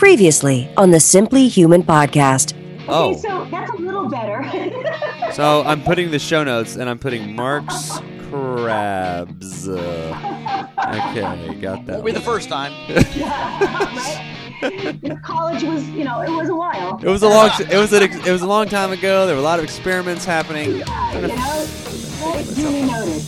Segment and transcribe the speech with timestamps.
[0.00, 2.54] Previously on the Simply Human podcast.
[2.88, 3.14] Oh.
[3.18, 4.42] So that's a little better.
[5.34, 8.00] So I'm putting the show notes and I'm putting Mark's
[8.30, 9.68] crabs.
[9.68, 11.96] Uh, okay, got that.
[11.96, 12.72] Won't be the first time.
[14.62, 14.98] right?
[15.02, 16.98] You know, College was, you know, it was a while.
[17.00, 17.50] It was a long.
[17.60, 18.02] It was a.
[18.02, 19.26] It was a long time ago.
[19.26, 20.78] There were a lot of experiments happening.
[20.78, 21.66] You know,
[22.34, 23.22] it's duly noted.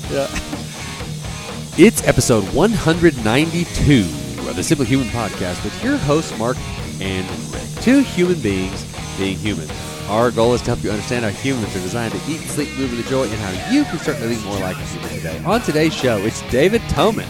[1.78, 6.56] It's episode 192 the Simply Human podcast with your hosts Mark
[7.00, 7.62] and Rick.
[7.82, 8.84] Two human beings
[9.16, 9.68] being human.
[10.08, 12.90] Our goal is to help you understand how humans are designed to eat, sleep, move,
[12.90, 15.42] and enjoy, and how you can start living more like a human today.
[15.44, 17.26] On today's show, it's David Tomen.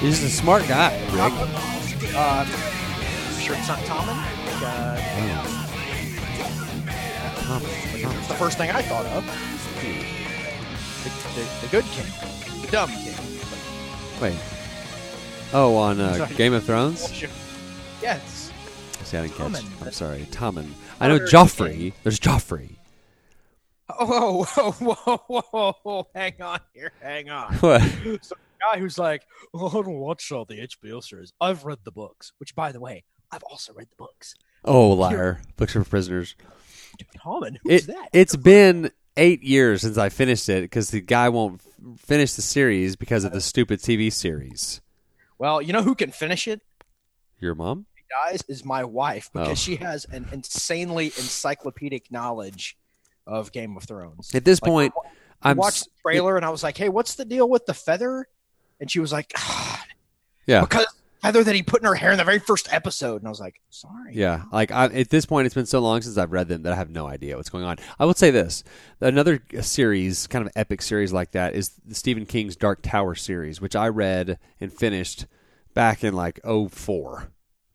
[0.00, 1.32] He's a smart guy, Rick.
[2.14, 2.44] Uh,
[3.40, 3.78] sure it's not?
[3.80, 4.96] Like, uh,
[7.42, 9.24] Tom, it's the first thing I thought of.
[11.02, 12.06] The, the, the good king.
[12.60, 13.14] The dumb king.
[14.20, 14.51] Wait.
[15.52, 17.22] Oh, on uh, Game of Thrones?
[18.00, 18.50] Yes.
[19.04, 19.52] See, I didn't catch.
[19.52, 19.86] Tommen.
[19.86, 20.68] I'm sorry, Tommen.
[21.00, 21.92] I know Joffrey.
[22.02, 22.76] There's Joffrey.
[23.98, 26.06] Oh, whoa, whoa, whoa, whoa, whoa.
[26.14, 26.92] Hang on here.
[27.02, 27.54] Hang on.
[27.60, 27.82] What?
[28.22, 31.32] So, guy who's like, oh, I don't watch all the HBO series.
[31.40, 34.34] I've read the books, which, by the way, I've also read the books.
[34.64, 35.42] Oh, liar.
[35.56, 36.34] Books for prisoners.
[37.18, 38.08] Tommen, who's It, that?
[38.12, 41.60] it's been eight years since I finished it because the guy won't
[41.98, 44.80] finish the series because of the stupid TV series.
[45.42, 46.60] Well, you know who can finish it?
[47.40, 47.86] Your mom?
[48.28, 49.54] guys is my wife because Oh.
[49.54, 52.76] she has an insanely encyclopedic knowledge
[53.26, 54.34] of Game of Thrones.
[54.34, 54.94] At this Like, point,
[55.40, 55.56] I I'm.
[55.56, 58.28] watched s- the trailer and I was like, "Hey, what's the deal with the feather?"
[58.80, 59.82] And she was like, "Ah,
[60.46, 60.60] Yeah.
[60.60, 60.86] because
[61.22, 63.40] feather that he put in her hair in the very first episode." And I was
[63.40, 66.48] like, "Sorry." Yeah, like I, at this point, it's been so long since I've read
[66.48, 67.76] them that I have no idea what's going on.
[67.98, 68.64] I will say this:
[69.00, 73.74] another series, kind of epic series like that, is Stephen King's Dark Tower series, which
[73.76, 75.26] I read and finished
[75.74, 77.28] back in like '04.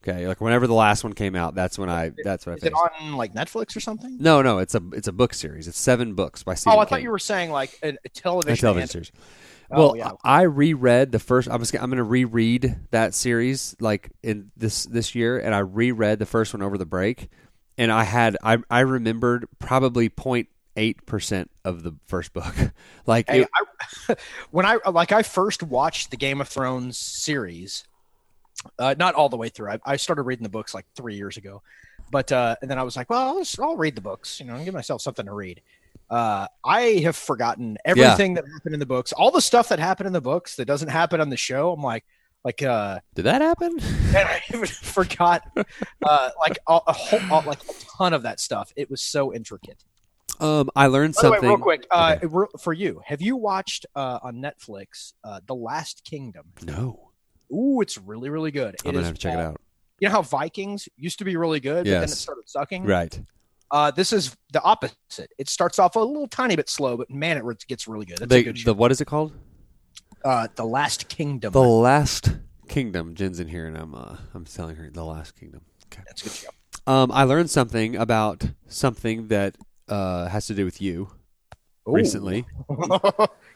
[0.04, 2.62] Okay, like whenever the last one came out, that's when I that's when I Is
[2.62, 3.02] it finished.
[3.02, 4.16] on like Netflix or something?
[4.20, 5.66] no, no, it's a it's a book series.
[5.66, 6.78] It's seven books by Stephen King.
[6.78, 6.90] oh, I King.
[6.90, 8.56] thought you were saying like a, a a television.
[8.56, 9.04] television
[9.70, 10.12] Oh, Well, yeah.
[10.24, 11.48] I I reread the first.
[11.50, 15.58] I'm just, I'm going to reread that series like in this this year, and I
[15.58, 17.28] reread the first one over the break,
[17.76, 22.54] and I had I I remembered probably 0.8 percent of the first book.
[23.06, 23.48] like Hey, it-
[24.08, 24.16] I,
[24.50, 27.84] when I like I first watched the Game of Thrones series,
[28.78, 29.70] uh, not all the way through.
[29.72, 31.62] I, I started reading the books like three years ago,
[32.10, 34.46] but uh, and then I was like, well, I'll, just- I'll read the books, you
[34.46, 35.60] know, and give myself something to read.
[36.10, 40.06] Uh, I have forgotten everything that happened in the books, all the stuff that happened
[40.06, 41.72] in the books that doesn't happen on the show.
[41.72, 42.04] I'm like,
[42.44, 43.72] like, uh, did that happen?
[43.80, 45.42] and I even forgot,
[46.02, 48.72] uh, like a, a whole, uh, like a ton of that stuff.
[48.76, 49.84] It was so intricate.
[50.40, 51.48] Um, I learned By the way, something.
[51.50, 52.46] real quick, uh, Okay.
[52.60, 56.52] for you, have you watched uh, on Netflix uh, The Last Kingdom?
[56.64, 57.10] No,
[57.52, 58.76] Ooh, it's really, really good.
[58.84, 59.60] I'm It gonna is, have to check it out.
[60.00, 62.84] You know how Vikings used to be really good, but then it started sucking.
[62.84, 63.20] Right.
[63.70, 65.30] Uh, this is the opposite.
[65.38, 68.20] It starts off a little tiny bit slow, but man, it re- gets really good.
[68.22, 69.32] A The, good the what is it called?
[70.24, 71.52] Uh, the Last Kingdom.
[71.52, 72.30] The Last
[72.68, 73.14] Kingdom.
[73.14, 75.60] Jen's in here, and I'm uh, I'm telling her the Last Kingdom.
[75.92, 76.02] Okay.
[76.06, 76.48] That's a good show.
[76.86, 79.56] Um, I learned something about something that
[79.88, 81.10] uh, has to do with you
[81.86, 81.92] Ooh.
[81.92, 82.46] recently.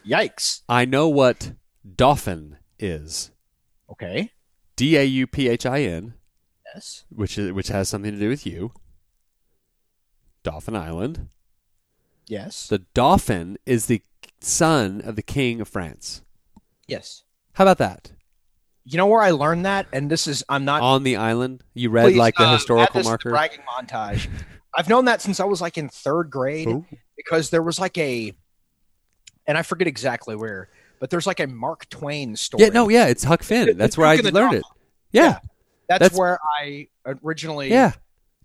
[0.06, 0.60] Yikes.
[0.68, 1.52] I know what
[1.96, 3.30] dauphin is.
[3.90, 4.30] Okay.
[4.76, 6.14] D A U P H I N,
[6.74, 7.04] Yes.
[7.10, 8.72] which is which has something to do with you.
[10.42, 11.28] Dauphin Island.
[12.26, 12.66] Yes.
[12.68, 14.02] The dauphin is the
[14.40, 16.22] son of the king of France.
[16.86, 17.24] yes.
[17.54, 18.12] How about that?
[18.84, 21.90] You know where I learned that, and this is I'm not On the island, you
[21.90, 23.28] read Please, like the uh, historical marker.
[23.30, 24.28] bragging montage.
[24.74, 26.86] I've known that since I was like in third grade Ooh.
[27.14, 28.32] because there was like a,
[29.46, 32.64] and I forget exactly where, but there's like a Mark Twain story.
[32.64, 33.76] Yeah, no, yeah, it's Huck Finn.
[33.76, 34.64] That's where I learned it.
[35.12, 35.40] Yeah,
[35.88, 37.68] that's, that's- where I originally.
[37.70, 37.92] yeah.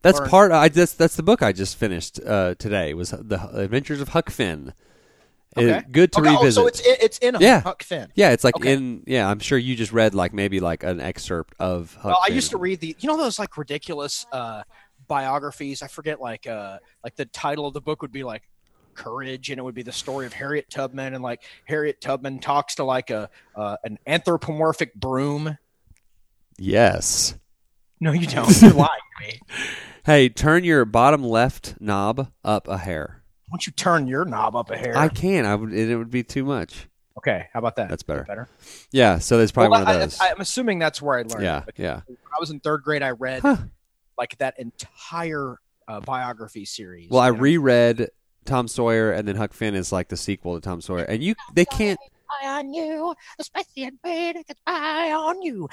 [0.02, 0.52] That's learned- part.
[0.52, 2.94] I just that's the book I just finished uh, today.
[2.94, 4.74] Was the Adventures of Huck Finn.
[5.56, 5.72] Okay.
[5.72, 6.53] Uh, good to Okay, oh, revisit.
[6.56, 7.62] so it's it's in Yeah.
[7.62, 8.09] Huck Finn.
[8.16, 8.74] Yeah, it's like Okay.
[8.74, 9.28] in yeah.
[9.28, 11.96] I'm sure you just read like maybe like an excerpt of.
[11.96, 14.61] Huck Well, I used to read the, you know, those like ridiculous uh,
[15.08, 15.82] biographies.
[15.82, 18.44] I forget, like, uh, like the title of the book would be like
[18.94, 22.76] "Courage," and it would be the story of Harriet Tubman, and like Harriet Tubman talks
[22.76, 25.58] to like a uh, an anthropomorphic broom.
[26.59, 27.34] Yes.
[27.99, 28.61] No, you don't.
[28.61, 28.90] You're lying
[29.22, 29.40] to me.
[30.08, 33.24] Hey, turn your bottom left knob up a hair.
[33.50, 34.98] Why don't you turn your knob up a hair?
[34.98, 35.46] I can.
[35.46, 35.74] I would.
[35.74, 36.88] It, it would be too much.
[37.18, 37.90] okay, how about that?
[37.90, 38.24] That's better.
[38.24, 38.48] Better.
[38.94, 39.20] Yeah.
[39.20, 40.18] So there's probably Well, one of those.
[40.22, 41.44] I, am assuming that's where I learned.
[41.44, 41.64] yeah.
[41.68, 41.74] it.
[41.76, 42.00] Yeah.
[42.08, 43.58] When I was in third grade, I read Huh.
[44.18, 45.59] like that entire
[45.90, 47.09] uh, biography series.
[47.09, 48.09] Well, I and reread
[48.46, 51.36] Tom Sawyer, and then Huck Finn is like the sequel to Tom Sawyer, and you
[51.54, 53.14] they can't spy on you.
[53.38, 55.68] The spicy invader can spy on you.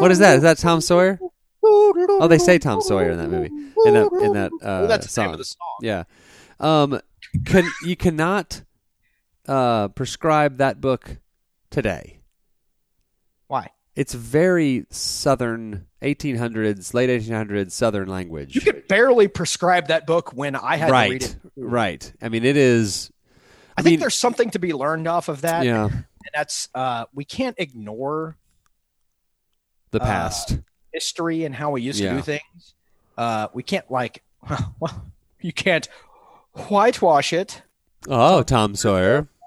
[0.00, 0.36] What is that?
[0.36, 1.18] Is that Tom Sawyer?
[1.68, 3.46] Oh, they say Tom Sawyer in that movie.
[3.48, 5.24] In that in that uh, Well, that's the song.
[5.26, 5.78] name of the song.
[5.82, 6.04] Yeah.
[6.60, 7.00] Um,
[7.44, 8.62] can you cannot
[9.46, 11.18] uh, prescribe that book
[11.70, 12.20] today?
[13.48, 13.70] Why?
[13.94, 18.54] It's very southern, 1800s, late 1800s southern language.
[18.54, 21.36] You could barely prescribe that book when I had to read right, it.
[21.56, 22.12] right.
[22.22, 23.10] I mean, it is.
[23.76, 25.64] I, I think mean- there's something to be learned off of that.
[25.64, 26.04] Yeah, And
[26.34, 28.36] that's uh, we can't ignore
[29.92, 30.58] the Uh, past.
[31.00, 32.12] History and how we used Yeah.
[32.12, 32.74] to do things.
[33.18, 34.22] Uh, we can't like,
[34.80, 35.06] well,
[35.42, 35.86] you can't
[36.68, 37.62] whitewash it.
[38.08, 39.28] oh, Tom Sawyer.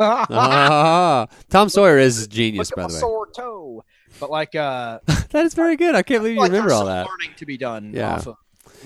[0.00, 2.98] Ah, Tom Sawyer is genius, by the way.
[2.98, 3.84] sore toe.
[4.18, 5.00] But like, uh,
[5.30, 5.94] That is very good.
[5.94, 7.06] I can't believe you like remember all that.
[7.06, 7.92] learning to be done.
[7.94, 8.16] Yeah.
[8.16, 8.36] Of,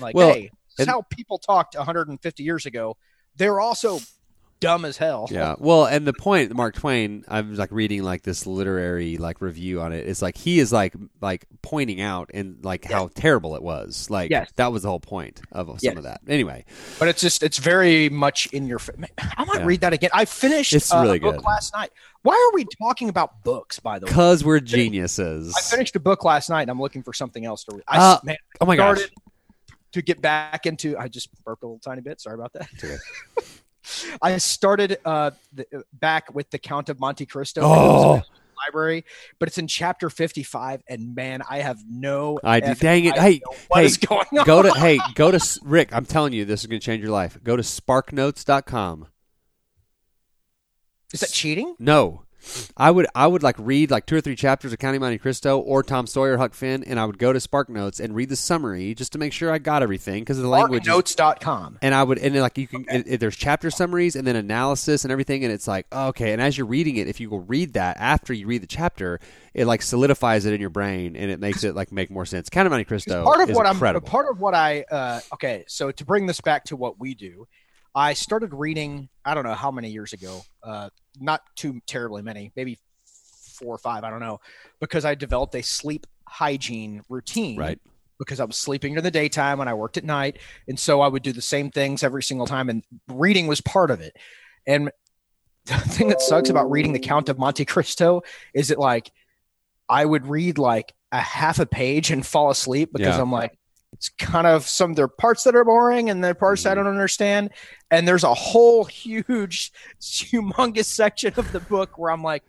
[0.01, 2.97] like, Well, hey, this is how people talked 150 years ago.
[3.37, 3.99] They're also
[4.61, 5.27] dumb as hell.
[5.29, 5.55] Yeah.
[5.59, 9.81] Well, and the point, Mark Twain, I was like reading like this literary like review
[9.81, 10.07] on it.
[10.07, 14.09] It's like he is like like pointing out and like how terrible it was.
[14.09, 14.49] Like Yes.
[14.55, 15.97] that was the whole point of some Yes.
[15.97, 16.21] of that.
[16.27, 16.63] Anyway,
[16.99, 18.79] But it's just it's very much in your.
[18.79, 19.65] fa- Man, I might Yeah.
[19.65, 20.11] read that again.
[20.13, 21.45] I finished It's uh, really a book good.
[21.45, 21.91] last night.
[22.23, 23.79] Why are we talking about books?
[23.79, 25.53] By the way, because we're geniuses.
[25.57, 26.61] I finished a book last night.
[26.61, 27.83] and I'm looking for something else to read.
[27.87, 28.99] I Uh, man, oh my gosh.
[29.93, 30.95] to get back into.
[30.97, 32.21] I just burped a little tiny bit.
[32.21, 32.69] Sorry about that.
[34.21, 37.61] I started uh, the, uh, back with the Count of Monte Cristo.
[37.63, 38.21] Oh.
[38.67, 39.05] Library,
[39.39, 42.39] but it's in chapter 55, and man, I have no.
[42.43, 43.13] I dang it.
[43.13, 44.45] idea Hey, what hey, is going on?
[44.45, 45.89] Go to hey, go to Rick.
[45.95, 47.39] I'm telling you, this is going to change your life.
[47.43, 49.07] Go to sparknotes.com.
[51.11, 51.75] Is that cheating?
[51.79, 52.25] No.
[52.77, 55.59] I would I would like read like two or three chapters of County Monte Cristo
[55.59, 58.35] or Tom Sawyer Huck Finn, and I would go to Spark Notes and read the
[58.35, 60.85] summary just to make sure I got everything because the language.
[60.85, 61.79] Marknotes.com.
[61.81, 65.03] and I would and like you can it, it- there's chapter summaries and then analysis
[65.05, 66.33] and everything, and it's like oh, okay.
[66.33, 69.19] And as you're reading it, if you go read that after you read the chapter,
[69.53, 72.49] it like solidifies it in your brain and it makes it like make more sense.
[72.49, 74.07] County Monte Cristo part of is what incredible.
[74.07, 75.63] I'm part of what I uh, okay.
[75.67, 77.47] So to bring this back to what we do,
[77.93, 79.09] I started reading.
[79.25, 80.41] I don't know how many years ago.
[80.63, 80.89] Uh,
[81.19, 82.77] not too terribly many, maybe
[83.59, 84.03] four or five.
[84.03, 84.39] I don't know,
[84.79, 87.57] because I developed a sleep hygiene routine.
[87.57, 87.79] right.
[88.17, 91.07] Because I was sleeping during the daytime when I worked at night, and so I
[91.07, 94.15] would do the same things every single time, and reading was part of it.
[94.67, 94.91] And
[95.65, 98.21] the thing that sucks about reading the Count of Monte Cristo
[98.53, 99.11] is that like
[99.89, 103.21] I would read like a half a page and fall asleep because Yeah.
[103.21, 103.57] I'm like,
[103.93, 106.71] it's kind of some there are parts that are boring and there are parts Mm-hmm.
[106.71, 107.51] I don't understand.
[107.89, 112.43] And there's a whole huge, humongous section of the book where I'm like,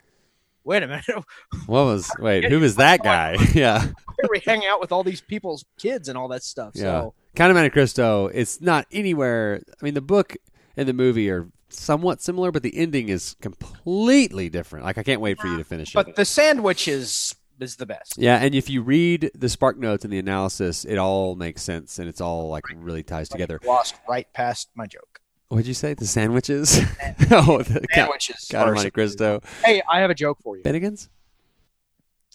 [0.65, 1.05] wait a minute,
[1.67, 2.45] What was wait?
[2.45, 3.37] Who was that guy?
[3.55, 3.89] yeah.
[4.31, 6.73] we hanging out with all these people's kids and all that stuff?
[6.75, 6.83] Yeah.
[6.83, 9.63] So Count of Monte Cristo, it's not anywhere.
[9.69, 10.37] I mean, the book
[10.77, 14.85] and the movie are somewhat similar, but the ending is completely different.
[14.85, 16.07] Like, I can't wait for you to finish but it.
[16.09, 18.19] But the sandwich is is the best.
[18.19, 21.99] Yeah, and if you read the Spark Notes and the analysis, it all makes sense
[21.99, 23.61] and it's all like really ties together.
[23.65, 25.21] Lost right past my joke.
[25.49, 25.93] What'd you say?
[25.93, 26.79] The sandwiches?
[27.31, 28.49] oh, the Sandwiches.
[28.51, 29.43] Count of Monte Cristo.
[29.63, 30.63] Hey, I have a joke for you.
[30.63, 31.11] Bennigan's?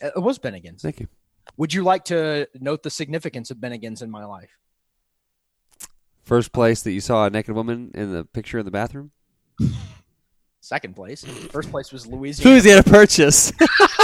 [0.04, 0.84] Uh, it was Bennigan's.
[0.84, 1.08] Thank you.
[1.58, 4.52] Would you like to note the significance of Bennigan's in my life?
[6.22, 9.12] First place that you saw a naked woman in the picture in the bathroom?
[10.60, 11.24] Second place.
[11.52, 12.52] First place was Louisiana.
[12.52, 13.52] Louisiana Purchase.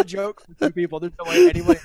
[0.00, 1.00] a joke for two people.
[1.00, 1.80] There's no way anybody.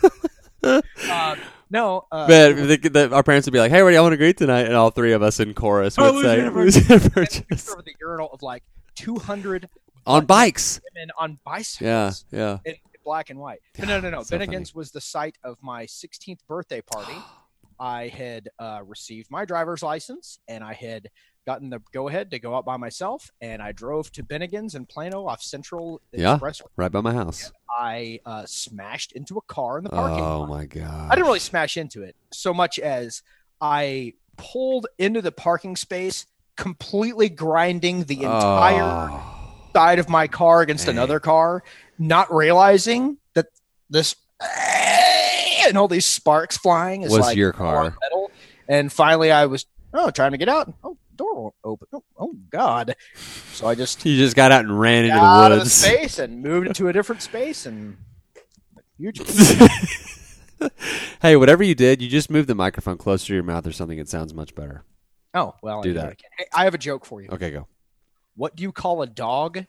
[0.64, 0.82] Uh,
[1.70, 2.06] no.
[2.12, 4.18] Uh, But the, the, our parents would be like, "Hey, what do y'all want to
[4.18, 7.14] greet tonight?" And all three of us in chorus would Oh, say, Louisiana "Louisiana and
[7.14, 8.64] Purchase." the urinal of like
[8.96, 9.70] 200
[10.06, 10.80] on bikes.
[10.96, 12.58] women on Yeah, bicycles yeah.
[12.66, 13.60] in black and white.
[13.78, 14.24] But no, no, no.
[14.24, 17.14] So Bennigan's was the site of my 16th birthday party.
[17.80, 21.10] I had uh, received my driver's license and I had
[21.48, 23.32] gotten the go ahead to go out by myself.
[23.42, 26.38] And I drove to Bennigan's in Plano off Central Yeah.
[26.38, 26.68] Expressway.
[26.76, 27.52] Right by my house.
[27.80, 30.50] I uh, smashed into a car in the parking Oh lot.
[30.50, 31.08] my god!
[31.10, 33.24] I didn't really smash into it so much as
[33.62, 36.26] I pulled into the parking space,
[36.58, 39.34] completely grinding the entire Oh.
[39.74, 40.96] side of my car against Dang.
[40.98, 41.64] another car,
[41.98, 43.48] not realizing that
[43.90, 44.16] this
[45.68, 47.96] and all these sparks flying is Was like your car.
[48.02, 48.32] metal.
[48.68, 50.74] And finally, I was oh trying to get out.
[50.84, 51.88] Oh, door won't open.
[51.94, 52.96] Oh, oh God!
[53.54, 55.74] So I just You just got out and ran into the woods.
[55.74, 57.98] space and moved into a different space and
[58.98, 59.20] huge.
[61.22, 64.00] hey, whatever you did, you just moved the microphone closer to your mouth or something.
[64.00, 64.84] It sounds much better.
[65.34, 66.22] Oh well, I Do did that.
[66.38, 67.30] Hey, I have a joke for you.
[67.32, 67.68] Okay, go.
[68.36, 69.66] What do you call a dog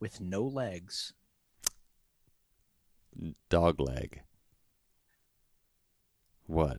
[0.00, 1.12] with no legs?
[3.50, 4.22] Dog leg.
[6.46, 6.78] What?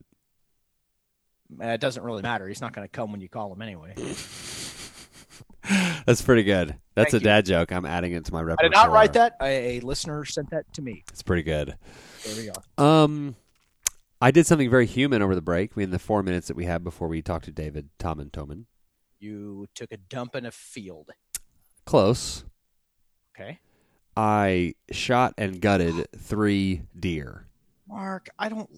[1.60, 2.48] Uh, it doesn't really matter.
[2.48, 3.93] He's not going to come when you call him anyway.
[6.05, 6.75] That's pretty good.
[6.96, 7.72] That's Thank a dad joke.
[7.72, 8.65] I'm adding it to my repertoire.
[8.65, 9.38] I did not write that.
[9.41, 11.03] A, a listener sent that to me.
[11.10, 11.75] It's pretty good.
[12.25, 12.84] There we go.
[12.84, 13.36] Um,
[14.22, 15.77] I did something very human over the break.
[15.77, 18.65] In the four minutes that we had before we talked to David Tom and Tomen.
[19.20, 21.12] You took a dump in a field.
[21.86, 22.43] Close.
[23.36, 23.60] Okay.
[24.17, 27.48] I shot and gutted three deer.
[27.88, 28.70] Mark, I don't.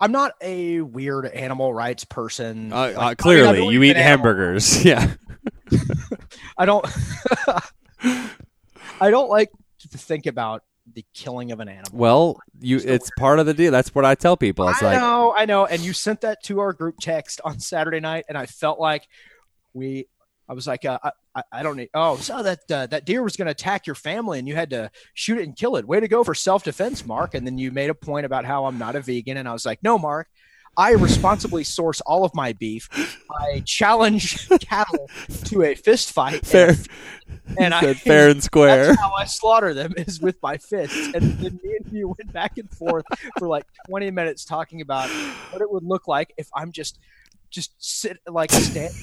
[0.00, 2.72] I'm not a weird animal rights person.
[2.72, 4.84] Uh, Like, uh, I mean, I clearly, you eat animal hamburgers.
[4.84, 5.14] Yeah.
[6.58, 6.86] I don't.
[9.00, 9.50] I don't like
[9.90, 10.62] to think about
[10.94, 11.90] the killing of an animal.
[11.92, 13.70] Well, you it's part of the deal.
[13.70, 14.68] That's what I tell people.
[14.68, 15.66] It's I like know, I know.
[15.66, 19.08] And you sent that to our group text on Saturday night, and I felt like
[19.74, 20.06] we.
[20.48, 20.98] I was like, uh,
[21.38, 21.90] I, I, don't need.
[21.94, 24.70] Oh, so that uh, that deer was going to attack your family, and you had
[24.70, 25.86] to shoot it and kill it.
[25.86, 27.34] Way to go for self defense, Mark.
[27.34, 29.64] And then you made a point about how I'm not a vegan, and I was
[29.66, 30.28] like, no, Mark.
[30.76, 32.88] I responsibly source all of my beef.
[33.32, 35.10] I challenge cattle
[35.46, 38.86] to a fist fight, fair, and, and I said fair and square.
[38.86, 41.14] that's how I slaughter them is with my fists.
[41.14, 43.04] And then me and you went back and forth
[43.38, 45.10] for like 20 minutes talking about
[45.50, 47.00] what it would look like if I'm just
[47.50, 48.94] just sit like stand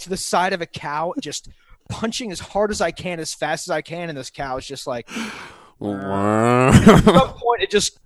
[0.00, 1.48] to the side of a cow, just
[1.90, 4.66] punching as hard as I can, as fast as I can, and this cow is
[4.66, 5.08] just like
[5.82, 7.98] at some point it just,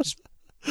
[0.00, 0.20] just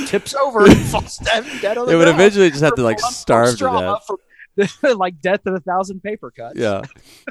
[0.07, 2.19] tips over and falls dead, dead on the it would ground.
[2.19, 4.05] eventually just have to From like starve to death.
[4.05, 4.17] from-
[4.97, 6.57] like death in a thousand paper cuts.
[6.57, 6.81] Yeah,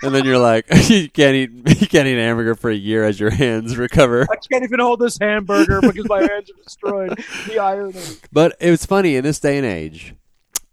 [0.05, 3.19] and then you're like, you can't eat, you can't eat hamburger for a year as
[3.19, 4.29] your hands recover.
[4.31, 7.19] I can't even hold this hamburger because my hands are destroyed.
[7.49, 7.99] The irony.
[8.31, 10.15] But it was funny in this day and age.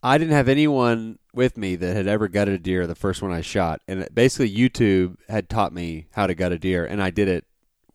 [0.03, 2.85] I didn't have anyone with me that had ever gutted a deer.
[2.85, 6.59] The first one I shot, and basically YouTube had taught me how to gut a
[6.59, 7.45] deer, and I did it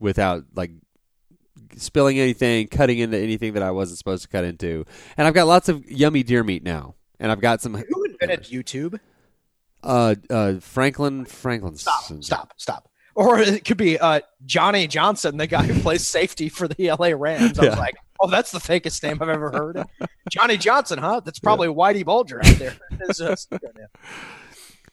[0.00, 0.70] without like
[1.76, 4.86] spilling anything, cutting into anything that I wasn't supposed to cut into.
[5.16, 7.74] And I've got lots of yummy deer meat now, and I've got some.
[7.74, 8.98] Who invented YouTube?
[9.82, 11.76] Uh, uh, Franklin Franklin.
[11.76, 12.87] Stop, stop, stop.
[13.18, 17.08] Or it could be uh, Johnny Johnson, the guy who plays safety for the LA
[17.08, 17.58] Rams.
[17.58, 19.82] I was like, oh, that's the fakest name I've ever heard.
[20.30, 21.20] Johnny Johnson, huh?
[21.24, 22.74] That's probably Whitey Bulger out there.
[23.12, 23.52] Just-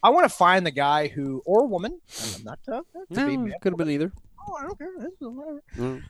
[0.02, 2.02] I want to find the guy who, or woman,
[2.36, 4.12] I'm not uh, to No, be could have been either.
[4.48, 4.92] Oh, I don't care.
[5.78, 6.04] Mm.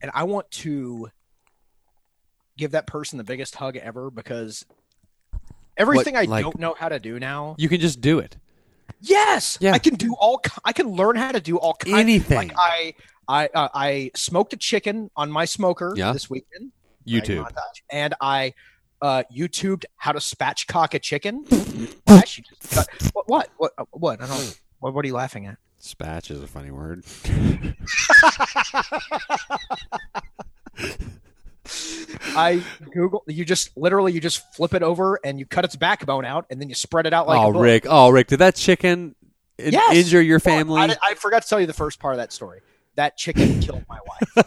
[0.00, 1.10] And I want to
[2.56, 4.64] give that person the biggest hug ever because
[5.76, 7.54] everything I like- don't know how to do now.
[7.58, 8.38] You can just do it.
[9.00, 9.72] Yes, Yeah.
[9.72, 10.40] I can do all.
[10.64, 11.96] I can learn how to do all kinds.
[11.98, 12.48] Anything.
[12.48, 12.94] Like I,
[13.28, 16.12] I, uh, I smoked a chicken on my smoker Yeah.
[16.12, 16.72] this weekend.
[17.06, 17.44] YouTube.
[17.44, 17.54] Right,
[17.90, 18.54] and I
[19.02, 21.44] uh, YouTubed how to spatchcock a chicken.
[22.36, 23.28] You just cut- what?
[23.28, 23.48] What?
[23.56, 23.72] What?
[23.78, 24.22] uh, What?
[24.22, 24.60] I don't.
[24.78, 25.56] What, what are you laughing at?
[25.80, 27.02] Spatch is a funny word.
[32.36, 32.62] I
[32.92, 33.22] Google.
[33.26, 36.60] You just literally you just flip it over and you cut its backbone out and
[36.60, 37.38] then you spread it out like.
[37.40, 37.62] oh, a book.
[37.62, 37.86] Rick.
[37.88, 38.28] Oh, Rick.
[38.28, 39.14] Did that chicken
[39.58, 39.96] in- Yes.
[39.96, 40.80] injure your Well, family?
[40.82, 42.60] I, I forgot to tell you the first part of that story.
[42.96, 44.46] That chicken killed my wife.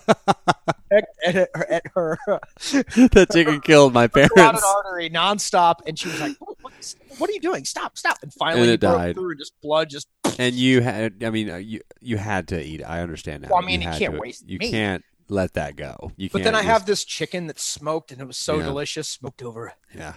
[0.92, 2.18] at, at her, at her
[2.58, 4.64] that chicken killed my carotid parents.
[4.64, 7.64] artery nonstop, and she was like, what, what, what are you doing?
[7.66, 7.98] Stop!
[7.98, 9.16] Stop!" And finally, And it broke died.
[9.16, 10.08] through, just blood just.
[10.40, 12.82] And you had, I mean, uh, you you had to eat.
[12.82, 12.84] it.
[12.84, 13.50] I understand now.
[13.52, 14.72] Well, I mean, you you can't to- waste You meat.
[14.72, 16.12] can't let that go.
[16.18, 18.66] You But then I just- have this chicken that's smoked, and it was so Yeah.
[18.66, 19.74] delicious, smoked over.
[19.96, 20.14] Yeah.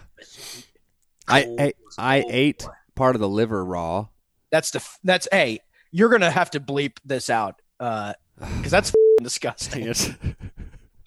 [1.29, 1.61] I Cold.
[1.61, 4.09] I, I ate part of the liver raw.
[4.51, 5.61] That's the that's hey,
[5.91, 9.93] you're gonna have to bleep this out uh, because that's disgusting.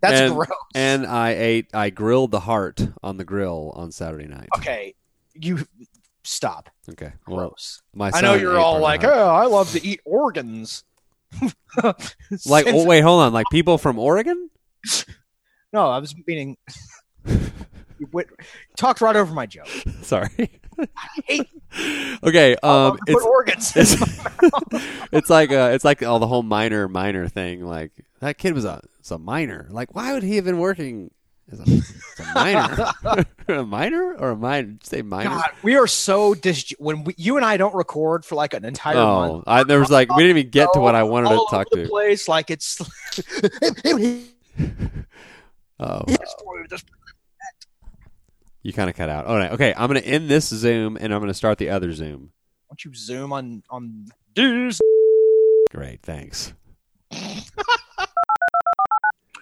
[0.00, 0.48] That's and, gross.
[0.76, 1.74] And I ate.
[1.74, 4.48] I grilled the heart on the grill on Saturday night.
[4.56, 4.94] okay,
[5.34, 5.66] you
[6.22, 6.70] stop.
[6.90, 7.12] Okay.
[7.26, 7.82] Well, Gross.
[7.94, 10.84] my I know you're all like, oh, I love to eat organs.
[12.46, 13.32] like, oh, wait, hold on.
[13.32, 14.50] Like people from Oregon?
[15.72, 16.56] no, I was meaning.
[17.26, 18.28] you went,
[18.76, 19.68] talked right over my joke.
[20.02, 20.60] Sorry.
[22.22, 22.56] Okay.
[22.62, 23.72] Um, love to put it's organs.
[23.76, 24.22] it's,
[25.12, 27.64] it's like uh, it's like all the whole minor minor thing.
[27.64, 29.66] Like that kid was a was a minor.
[29.70, 31.10] Like why would he have been working
[31.50, 33.26] as a, as a minor?
[33.48, 34.76] a minor or a minor?
[34.82, 35.30] Say minor?
[35.30, 36.72] God, we are so dis.
[36.78, 39.80] When we, you and I don't record for like an entire oh, month, I, there
[39.80, 41.86] was like we didn't even get to what I wanted to talk to.
[41.88, 42.78] place like it's.
[45.80, 46.02] Oh,
[48.62, 49.26] you kind of cut out.
[49.26, 49.52] All right.
[49.52, 52.32] Okay, I'm gonna end this Zoom and I'm gonna start the other Zoom.
[52.68, 54.80] Don't you zoom on on dudes?
[55.70, 56.02] Great.
[56.02, 56.52] Thanks.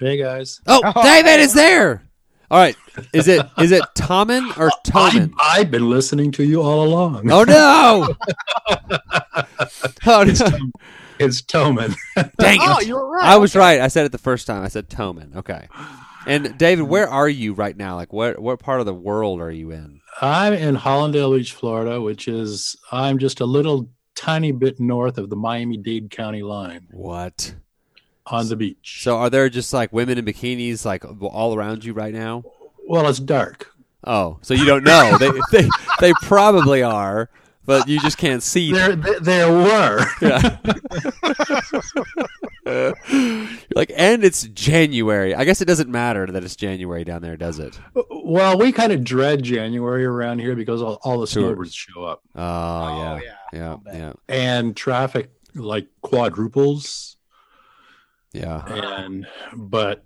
[0.01, 1.03] Hey guys, Oh, Oh.
[1.03, 2.03] David is there.
[2.51, 2.77] All right.
[3.13, 5.33] Is it is it Tommen or I, Tomen?
[5.41, 7.31] I've been listening to you all along.
[7.31, 8.15] Oh no!
[10.07, 10.51] oh It's, no!
[10.51, 10.73] Tom-
[11.19, 11.95] it's Tomen.
[12.39, 13.25] Dang Oh, you were right.
[13.25, 13.81] I was right.
[13.81, 14.63] I said it the first time.
[14.63, 15.35] I said Tomen.
[15.37, 15.67] Okay.
[16.27, 17.95] And David, where are you right now?
[17.97, 20.01] Like, what what part of the world are you in?
[20.21, 25.29] I'm in Hallandale Beach, Florida, which is I'm just a little tiny bit north of
[25.31, 27.55] the Miami-Dade County line What?
[28.27, 29.01] On the beach.
[29.03, 32.43] So, are there just like women in bikinis like all around you right now?
[32.89, 33.73] well, it's dark.
[34.05, 35.17] Oh, so you don't know?
[35.19, 35.31] they,
[35.63, 35.69] they
[36.01, 37.29] they probably are,
[37.65, 38.73] but you just can't see.
[38.73, 40.05] There, there, there were.
[42.67, 42.93] Yeah.
[43.75, 45.35] like, and it's January.
[45.35, 47.79] I guess it doesn't matter that it's January down there, does it?
[48.11, 51.43] well, we kind of dread January around here because all, all the Sure.
[51.45, 53.21] snowbirds show up ah, Oh, yeah,
[53.53, 53.77] yeah.
[53.87, 57.16] yeah, yeah, and traffic like quadruples.
[58.37, 58.65] Yeah.
[58.67, 60.03] And but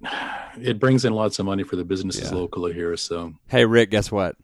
[0.61, 2.37] it brings in lots of money for the businesses Yeah.
[2.39, 2.97] locally here.
[2.97, 4.37] So Hey, Rick, guess what?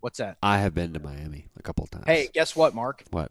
[0.00, 0.36] What's that?
[0.42, 2.04] I have been to Miami a couple of times.
[2.06, 3.04] Hey, guess what, Mark?
[3.10, 3.30] What?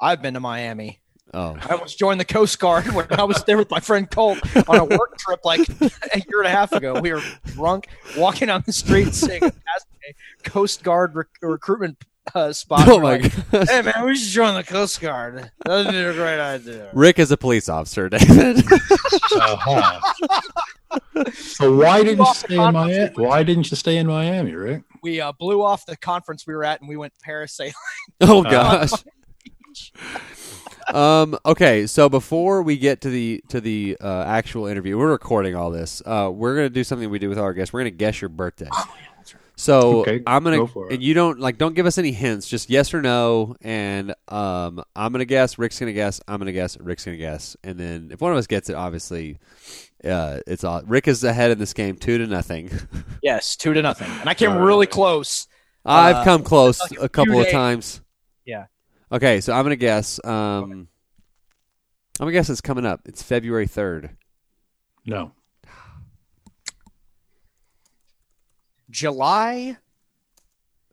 [0.00, 1.00] I've been to Miami.
[1.34, 4.38] Oh, I almost joined the Coast Guard when I was there with my friend Colt
[4.66, 7.00] on a work trip like a year and a half ago.
[7.00, 7.86] We were drunk,
[8.16, 9.42] walking down the street, saying
[10.44, 12.02] Coast Guard rec- recruitment
[12.34, 12.88] uh, spot.
[12.88, 13.68] oh my like, gosh.
[13.68, 15.50] Hey man, we should join the Coast Guard.
[15.64, 16.90] That'd be a great idea.
[16.92, 18.64] Rick is a police officer, David.
[19.34, 20.00] Uh-huh.
[21.32, 23.16] so why didn't you stay in conference.
[23.16, 23.28] Miami?
[23.28, 24.82] Why didn't you stay in Miami, Rick?
[25.02, 27.72] We uh, blew off the conference we were at, and we went parasailing.
[28.20, 28.90] oh gosh.
[30.92, 31.38] um.
[31.44, 31.86] Okay.
[31.86, 36.02] So before we get to the to the uh, actual interview, we're recording all this.
[36.04, 37.72] Uh, we're gonna do something we do with all our guests.
[37.72, 38.68] We're gonna guess your birthday.
[39.60, 40.94] So Okay, I'm gonna go for it.
[40.94, 43.56] and you don't like don't give us any hints, just yes or no.
[43.60, 45.58] And um, I'm gonna guess.
[45.58, 46.20] Rick's gonna guess.
[46.28, 46.78] I'm gonna guess.
[46.78, 47.56] Rick's gonna guess.
[47.64, 49.38] And then if one of us gets it, obviously,
[50.04, 50.82] uh, it's all.
[50.86, 52.70] Rick is ahead in this game, two to nothing.
[53.20, 54.64] Yes, two to nothing, and I came All right.
[54.64, 55.48] really close.
[55.84, 58.00] I've Uh, come close like a a couple few of times.
[58.44, 58.66] Yeah.
[59.10, 60.24] Okay, so I'm gonna guess.
[60.24, 60.86] Um,
[62.20, 63.00] I'm gonna guess it's coming up.
[63.06, 64.16] It's February third.
[65.04, 65.32] No.
[68.90, 69.76] July,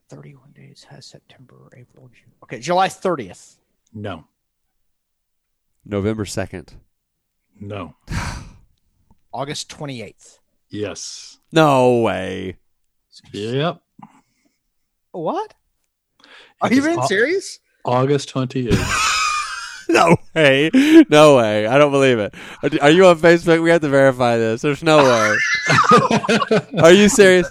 [0.09, 2.31] thirty-one days has September, April, June.
[2.43, 3.57] Okay, July thirtieth.
[3.93, 4.25] No.
[5.85, 6.73] November second.
[7.59, 7.95] No.
[9.33, 10.39] August twenty-eighth.
[10.69, 11.39] Yes.
[11.51, 12.57] No way.
[13.31, 13.81] Yep.
[15.11, 15.53] What?
[16.61, 17.59] Are It you is being au- serious?
[17.85, 19.11] August 28th.
[19.87, 20.71] No way.
[21.09, 21.67] No way.
[21.67, 22.33] I don't believe it.
[22.63, 23.61] Are, are you on Facebook?
[23.61, 24.63] We have to verify this.
[24.63, 25.37] There's no way.
[26.81, 27.47] Are you serious?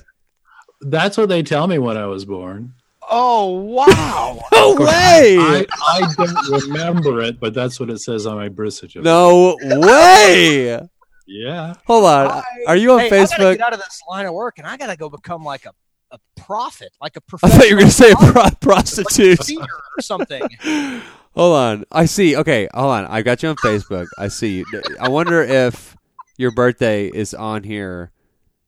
[0.84, 2.74] That's what they tell me when I was born.
[3.10, 4.40] Oh wow!
[4.52, 5.36] No way.
[5.38, 9.04] I, I don't remember it, but that's what it says on my birth certificate.
[9.04, 10.80] No way.
[11.26, 11.74] Yeah.
[11.86, 12.26] Hold on.
[12.30, 13.56] I- Are you on hey, I gotta Facebook?
[13.56, 15.72] get out of this line of work, and I gotta go become like a,
[16.12, 17.58] a prophet, like a I professional.
[17.60, 19.42] thought you were going to say a pro- like a prostitute.
[19.42, 20.42] seer or something.
[21.34, 21.84] Hold on.
[21.90, 22.36] I see.
[22.36, 23.06] Okay, hold on.
[23.06, 24.06] I got you on Facebook.
[24.16, 24.64] I see you.
[25.00, 25.96] I wonder if
[26.38, 28.12] your birthday is on here.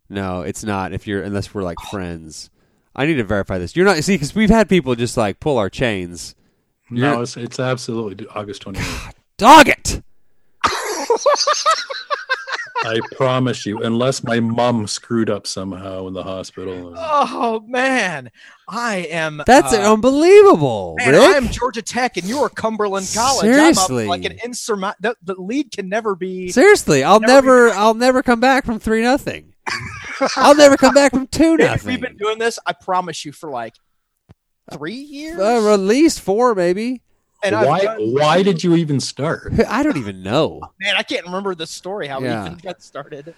[0.08, 0.92] No, it's not.
[0.92, 2.50] If you're unless we're like friends.
[2.94, 3.76] I need to verify this.
[3.76, 6.34] You're not see because we've had people just like pull our chains.
[6.88, 9.12] No, You're- it's, it's absolutely August 28th.
[9.36, 10.02] Dog it.
[12.84, 16.94] I promise you, unless my mom screwed up somehow in the hospital.
[16.96, 18.30] Oh man,
[18.68, 19.42] I am.
[19.44, 21.20] That's uh, unbelievable, Man, Rick.
[21.20, 23.40] I am Georgia Tech, and you're Cumberland College.
[23.40, 24.04] Seriously.
[24.04, 24.96] I'm a, like an insurmount.
[25.00, 26.50] The, the lead can never be.
[26.52, 29.54] Seriously, I'll Never never, I'll never come back from three nothing.
[30.36, 31.86] I'll never come back from two If nothing.
[31.88, 33.74] we've been doing this, I promise you, for like
[34.72, 35.38] three years.
[35.38, 37.02] Uh, at least four, maybe.
[37.42, 37.80] and why?
[37.80, 39.52] done- Why did you even start?
[39.68, 40.60] I don't even know.
[40.80, 42.42] man, I can't remember the story how Yeah.
[42.42, 43.34] we even got started.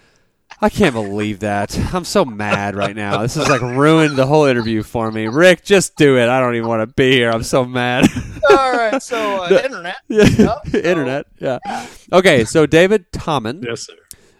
[0.62, 1.78] I can't believe that.
[1.94, 3.20] I'm so mad right now.
[3.20, 5.26] This has like ruined the whole interview for me.
[5.26, 6.28] Rick, just do it.
[6.28, 7.30] I don't even want to be here.
[7.30, 8.08] I'm so mad.
[8.50, 9.96] All right, so uh, internet.
[10.08, 10.24] Yeah.
[10.24, 11.26] Yep, so- Internet.
[11.38, 11.58] Yeah.
[12.12, 13.92] Okay, so David Tommen, Yes, sir.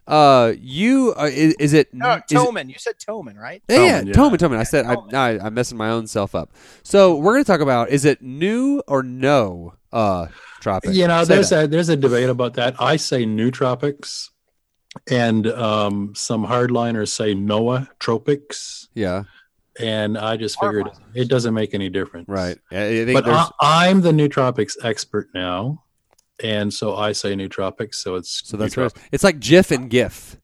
[0.08, 1.92] Uh, you uh, is, is it?
[1.92, 2.68] No, is it- Tomen.
[2.68, 3.62] You said Tomen, right?
[3.68, 4.12] Yeah, yeah, Tomen, yeah.
[4.14, 4.56] Tomen, Tomen.
[4.56, 5.14] I said I, Tomen.
[5.14, 6.52] I, I'm messing my own self up.
[6.82, 10.28] So we're going to talk about is it new or no uh,
[10.60, 10.94] tropic?
[10.94, 11.64] You know, Say there's that.
[11.64, 12.74] a there's a debate about that.
[12.80, 14.30] I say new tropics,
[15.10, 19.24] and um, some hardliners say NOAA tropics, yeah,
[19.78, 21.16] and I just figured Hardliners.
[21.16, 22.28] it doesn't make any difference.
[22.28, 22.56] right.
[22.72, 25.84] I I think But I, I'm the new tropics expert now,
[26.42, 27.98] and so I say new tropics.
[27.98, 28.92] So it's so that's right.
[29.12, 30.36] It's like GIF and GIF,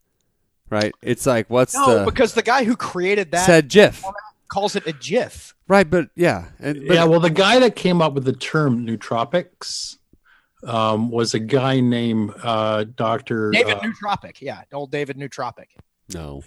[0.70, 0.92] right?
[1.02, 4.04] It's like what's No, the because the guy who created that said GIF,
[4.48, 5.54] calls it a GIF.
[5.68, 5.88] right?
[5.88, 8.96] But yeah, and, but, yeah, well, the guy that came up with the term new
[8.96, 9.98] tropics
[10.66, 13.50] um, was a guy named uh, Doctor.
[13.50, 14.40] David uh, Nootropic.
[14.40, 15.66] Yeah, old David Nootropic.
[16.12, 16.42] no,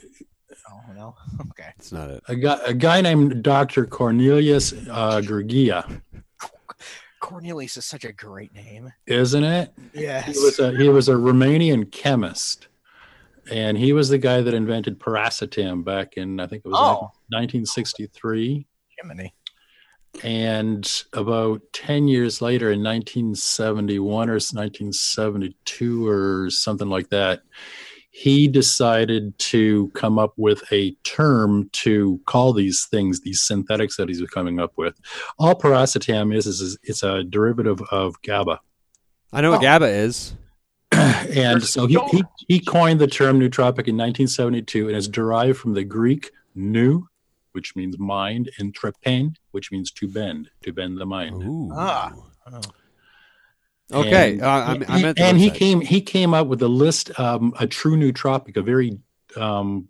[0.70, 1.16] Oh no.
[1.52, 1.70] Okay.
[1.78, 2.24] it's not it.
[2.28, 3.86] a guy, a guy named Dr.
[3.86, 6.02] Cornelius uh, Giurgea,
[7.20, 8.92] Cornelius is such a great name.
[9.06, 9.74] isn't it?
[9.94, 10.26] Yes.
[10.26, 12.68] He was a he was a Romanian chemist,
[13.52, 17.12] and he was the guy that invented piracetam back in I think it was Oh.
[17.30, 18.66] 1963.
[19.02, 19.34] Jiminy.
[20.24, 27.42] And about 10 years later, in 1971 or 1972 or something like that,
[28.18, 34.10] he decided to come up with a term to call these things, these synthetics that
[34.10, 35.00] he's coming up with.
[35.38, 38.60] All piracetam is, is, is it's a derivative of GABA.
[39.32, 39.62] I know what Oh.
[39.62, 40.34] GABA is.
[40.92, 45.76] and so he, he, he coined the term nootropic in 1972 and is derived from
[45.76, 47.08] the Greek nu,
[47.52, 51.44] which means mind, and trepein, which means to bend, to bend the mind.
[51.44, 51.70] Ooh.
[51.72, 52.14] Ah.
[52.52, 52.62] Oh.
[53.94, 54.34] Okay.
[54.34, 56.68] And, uh, I, I he, meant the and he came he came up with a
[56.68, 59.00] list, um, a true nootropic, a very
[59.38, 59.88] um,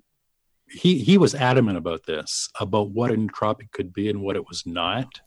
[0.70, 4.48] he he was adamant about this, about what a nootropic could be and what it
[4.48, 5.22] was not.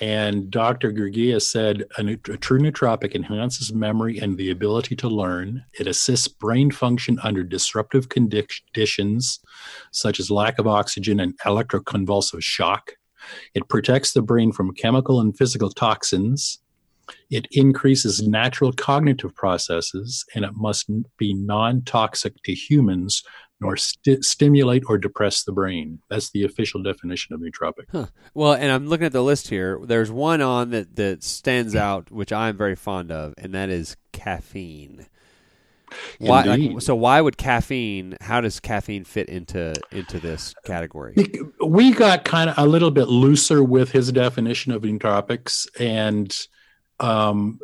[0.00, 0.92] And Dr.
[0.92, 5.64] Giurgea said a, a true nootropic enhances memory and the ability to learn.
[5.78, 9.38] It assists brain function under disruptive condi- conditions,
[9.92, 12.94] such as lack of oxygen and electroconvulsive shock.
[13.54, 16.58] It protects the brain from chemical and physical toxins.
[17.30, 23.22] It increases natural cognitive processes, and it must be non toxic to humans
[23.60, 26.00] nor sti- stimulate or depress the brain.
[26.10, 28.10] That's the official definition of nootropic.
[28.34, 29.80] Well, and I'm looking at the list here.
[29.82, 33.96] There's one on that that stands out, which I'm very fond of, and that is
[34.12, 35.06] caffeine.
[36.18, 36.42] Why?
[36.42, 38.16] Like, so why would caffeine?
[38.20, 41.14] How does caffeine fit into into this category?
[41.64, 46.36] we got kind of a little bit looser with his definition of nootropics and
[47.00, 47.58] um,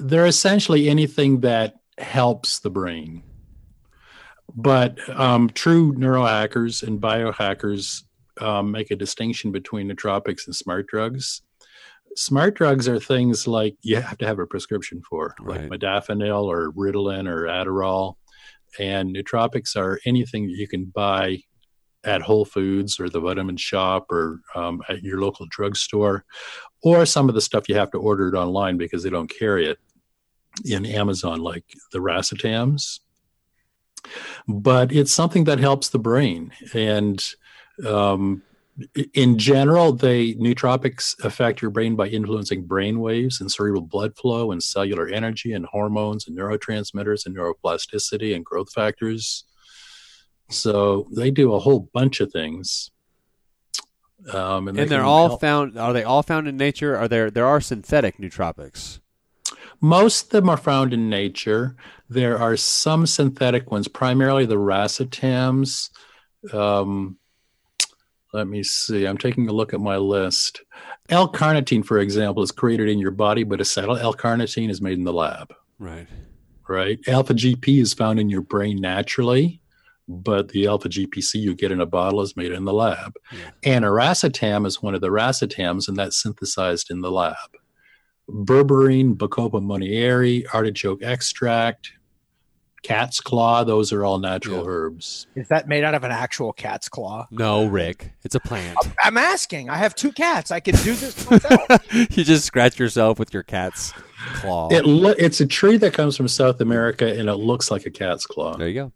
[0.00, 3.22] they're essentially anything that helps the brain.
[4.54, 8.02] But um, true neurohackers and biohackers
[8.40, 11.42] um, make a distinction between nootropics and smart drugs.
[12.16, 16.70] Smart drugs are things like you have to have a prescription for like modafinil or
[16.72, 18.14] ritalin or adderall.
[18.78, 21.42] And nootropics are anything that you can buy
[22.04, 26.24] at Whole Foods or the vitamin shop or um, at your local drugstore,
[26.82, 29.66] or some of the stuff you have to order it online because they don't carry
[29.66, 29.78] it
[30.64, 33.00] in Amazon, like the racetams.
[34.46, 37.24] But it's something that helps the brain, and
[37.86, 38.42] um,
[39.14, 44.50] in general, they nootropics affect your brain by influencing brain waves and cerebral blood flow
[44.50, 49.44] and cellular energy and hormones and neurotransmitters and neuroplasticity and growth factors.
[50.48, 52.90] So they do a whole bunch of things.
[54.32, 55.78] Um, they and they're all help- found.
[55.78, 56.96] Are they all found in nature?
[56.96, 57.30] Are there?
[57.30, 59.00] There are synthetic nootropics.
[59.80, 61.76] most of them are found in nature.
[62.08, 65.90] There are some synthetic ones, primarily the racetams.
[66.52, 67.18] Um,
[68.32, 69.04] let me see.
[69.06, 70.62] I'm taking a look at my list.
[71.10, 75.12] L-carnitine, for example, is created in your body, but acetyl L-carnitine is made in the
[75.12, 75.54] lab.
[75.78, 76.06] Right.
[76.68, 76.98] right?
[77.06, 79.60] Alpha GP is found in your brain naturally,
[80.08, 83.14] but the alpha GPC you get in a bottle is made in the lab.
[83.62, 87.36] And aracetam is one of the racetams, and that's synthesized in the lab.
[88.30, 91.92] Berberine, Bacopa monnieri, artichoke extract,
[92.82, 94.68] cat's claw, those are all natural Yeah.
[94.68, 95.26] herbs.
[95.34, 97.26] Is that made out of an actual cat's claw?
[97.30, 98.12] No, Rick.
[98.24, 98.76] It's a plant.
[99.02, 99.70] I'm asking.
[99.70, 100.50] I have two cats.
[100.50, 101.70] I could do this myself.
[102.16, 103.92] you just scratch yourself with your cat's
[104.34, 104.68] claw.
[104.70, 107.90] It lo- it's a tree that comes from South America, and it looks like a
[107.90, 108.56] cat's claw.
[108.56, 108.92] there you go.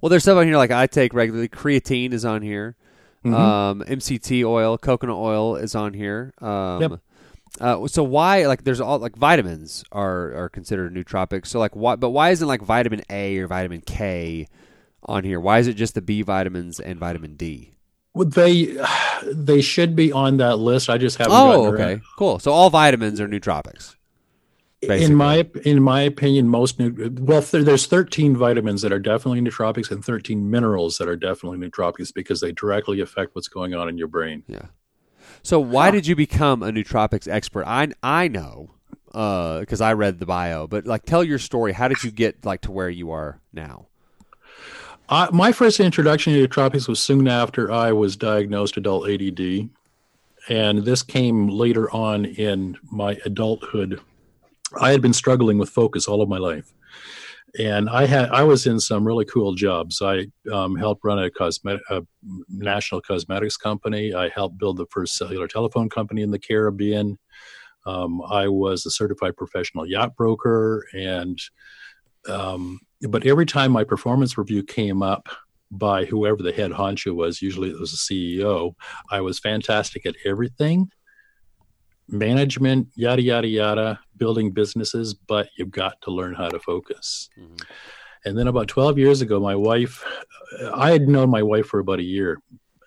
[0.00, 1.48] Well, there's stuff on here like I take regularly.
[1.48, 2.76] Creatine is on here.
[3.24, 3.34] Mhm.
[3.34, 6.32] Um, MCT oil, coconut oil is on here.
[6.40, 6.92] Um, Yep.
[7.60, 11.46] uh, so why like there's all like vitamins are are considered nootropics.
[11.46, 14.48] So like why but why isn't like vitamin A or vitamin K
[15.04, 15.38] on here?
[15.38, 17.74] Why is it just the B vitamins and vitamin D?
[18.14, 18.76] Well, they
[19.32, 20.90] they should be on that list.
[20.90, 21.32] I just haven't.
[21.34, 21.36] Oh,
[21.70, 21.90] gotten around.
[21.92, 22.38] okay, cool.
[22.40, 23.94] So all vitamins are nootropics.
[24.82, 25.04] Basically.
[25.04, 29.90] In my in my opinion, most well, there, there's 13 vitamins that are definitely nootropics
[29.90, 33.96] and 13 minerals that are definitely nootropics because they directly affect what's going on in
[33.96, 34.42] your brain.
[34.46, 34.66] Yeah.
[35.42, 37.64] So why did you become a nootropics expert?
[37.66, 38.70] I I know
[39.14, 41.72] uh, because I read the bio, but like tell your story.
[41.72, 43.86] How did you get like to where you are now?
[45.08, 49.68] I, my first introduction to nootropics was soon after I was diagnosed adult ADD,
[50.48, 54.00] and this came later on in my adulthood.
[54.80, 56.72] I had been struggling with focus all of my life,
[57.58, 60.00] and I had I was in some really cool jobs.
[60.02, 62.02] I um, helped run a cosmetic a
[62.48, 64.14] national cosmetics company.
[64.14, 67.18] I helped build the first cellular telephone company in the Caribbean.
[67.84, 71.38] Um, I was a certified professional yacht broker, and
[72.28, 75.28] um, but every time my performance review came up
[75.70, 78.74] by whoever the head honcho was, usually it was the CEO,
[79.10, 80.90] I was fantastic at everything
[82.12, 87.28] management, yada yada yada, building businesses, but you've got to learn how to focus.
[87.38, 87.62] Mhm.
[88.24, 90.04] And then about 12 years ago, my wife,
[90.74, 92.38] I had known my wife for about a year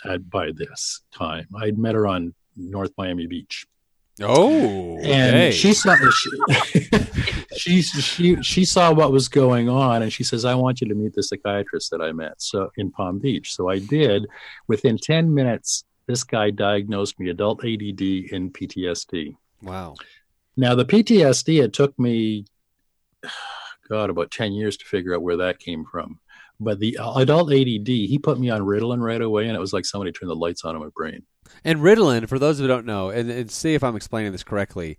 [0.05, 1.47] at, by this time.
[1.57, 3.65] I'd met her on North Miami Beach.
[4.21, 5.51] Oh, And okay.
[5.51, 6.87] she saw she,
[7.57, 10.95] she she she saw what was going on and she says, I want you to
[10.95, 13.53] meet the psychiatrist that I met so in Palm Beach.
[13.53, 14.25] So I did.
[14.69, 19.35] Within 10 minutes, this guy diagnosed me adult ADD and PTSD.
[19.61, 19.95] wow.
[20.57, 22.45] Now the PTSD, it took me,
[23.89, 26.19] God, about ten years to figure out where that came from.
[26.59, 29.73] But the uh, adult ADD, he put me on Ritalin right away, and it was
[29.73, 31.23] like somebody turned the lights on in my brain.
[31.63, 34.97] And Ritalin, for those who don't know, and, and see if I'm explaining this correctly,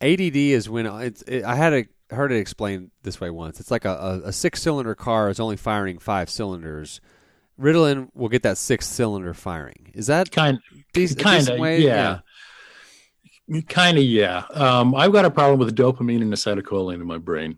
[0.00, 1.22] ADD is when uh, it's.
[1.22, 3.60] It, I had a, heard it explained this way once.
[3.60, 3.92] It's like a,
[4.24, 7.00] a, a six-cylinder car is only firing five cylinders.
[7.60, 9.90] Ritalin will get that sixth cylinder firing.
[9.94, 10.58] Is that Kind,
[10.92, 11.80] decent, kind of, way?
[11.80, 12.20] yeah.
[13.68, 14.44] Kind of, yeah.
[14.54, 17.56] Um, I've got a problem with dopamine and acetylcholine in my brain.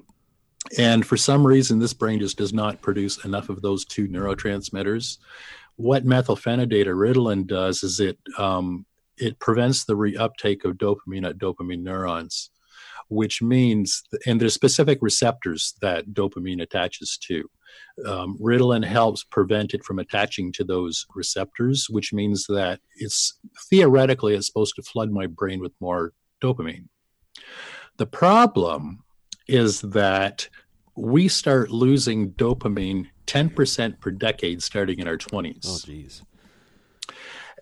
[0.76, 5.18] And for some reason, this brain just does not produce enough of those two neurotransmitters.
[5.76, 8.84] What methylphenidate or Ritalin does is it um,
[9.16, 12.50] it prevents the reuptake of dopamine at dopamine neurons,
[13.08, 17.48] which means, and there's specific receptors that dopamine attaches to.
[18.06, 23.38] Um, Ritalin helps prevent it from attaching to those receptors, which means that it's
[23.70, 26.12] theoretically it's supposed to flood my brain with more
[26.42, 26.88] dopamine.
[27.96, 29.02] The problem
[29.48, 30.48] is that
[30.96, 35.66] we start losing dopamine 10% per decade starting in our 20s.
[35.66, 36.22] Oh, jeez.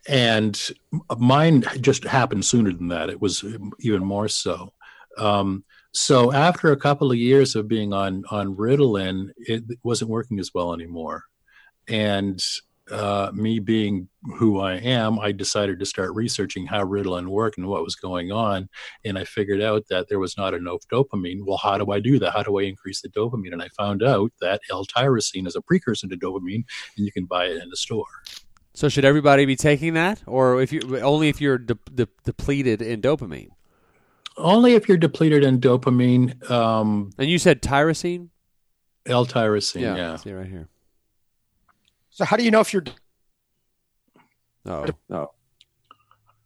[0.09, 0.70] and
[1.18, 3.11] mine just happened sooner than that.
[3.11, 3.44] It was
[3.81, 4.72] even more so.
[5.18, 10.40] Um, so after a couple of years of being on on Ritalin, it wasn't working
[10.40, 11.22] as well anymore.
[11.88, 12.42] And
[12.90, 17.66] uh, me being who I am, I decided to start researching how Ritalin worked and
[17.66, 18.68] what was going on.
[19.04, 21.44] And I figured out that there was not enough dopamine.
[21.44, 22.33] Well, how do I do that?
[22.33, 23.52] How do I increase the dopamine?
[23.52, 26.64] And I found out that L-tyrosine is a precursor to dopamine,
[26.96, 28.04] and you can buy it in the store.
[28.74, 32.83] So should everybody be taking that, or if you only if you're de- de- depleted
[32.83, 33.50] in dopamine?
[34.37, 38.29] Only if you're depleted in dopamine, um, And you said tyrosine.
[39.07, 39.81] L-tyrosine.
[39.97, 40.16] Yeah.
[40.16, 40.68] See right here.
[42.11, 42.85] So how do you know if you're
[44.66, 45.31] Oh, oh.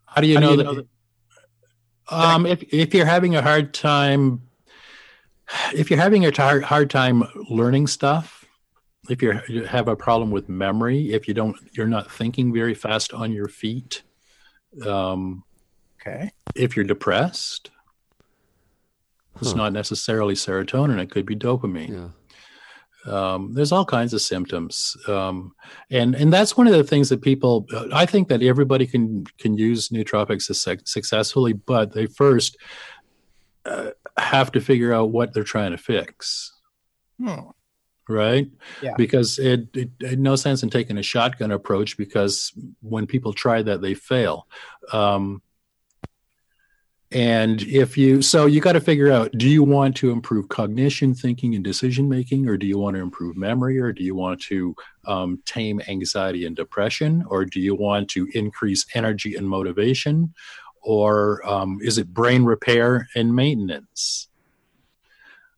[0.07, 0.65] How do you How do know you that?
[0.65, 0.87] know that-
[2.11, 4.43] um, if if you're having a hard time,
[5.75, 8.47] if you're having a tar- hard time learning stuff,
[9.11, 12.73] if you're, you have a problem with memory, if you don't, you're not thinking very
[12.75, 14.03] fast on your feet,
[14.87, 15.45] um,
[16.01, 16.31] okay?
[16.55, 17.71] if you're depressed,
[19.41, 19.57] it's Huh.
[19.57, 21.91] not necessarily serotonin; it could be dopamine.
[23.07, 23.13] Yeah.
[23.35, 25.53] um, there's all kinds of symptoms um,
[25.91, 29.57] and and that's one of the things that people i think that everybody can can
[29.57, 32.57] use nootropics suc- successfully but they first
[33.65, 36.53] uh, have to figure out what they're trying to fix
[37.21, 37.51] Hmm.
[38.09, 38.49] right
[38.83, 38.95] Yeah.
[38.97, 43.63] because it, it, it no sense in taking a shotgun approach because when people try
[43.63, 44.47] that they fail
[44.93, 45.41] um,
[47.11, 51.15] and if you so you got to figure out do you want to improve cognition
[51.15, 54.41] thinking and decision making or do you want to improve memory or do you want
[54.41, 54.75] to
[55.07, 60.35] um, tame anxiety and depression or do you want to increase energy and motivation
[60.83, 64.29] or um, is it brain repair and maintenance?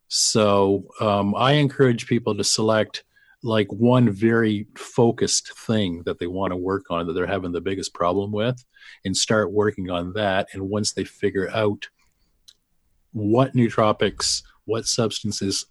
[0.08, 3.04] So um, I encourage people to select
[3.42, 7.60] like one very focused thing that they want to work on that they're having the
[7.60, 8.64] biggest problem with
[9.04, 10.48] and start working on that.
[10.52, 11.88] And once they figure out
[13.12, 15.66] what nootropics, what substances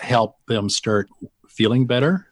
[0.00, 1.08] help them start
[1.48, 2.26] feeling better,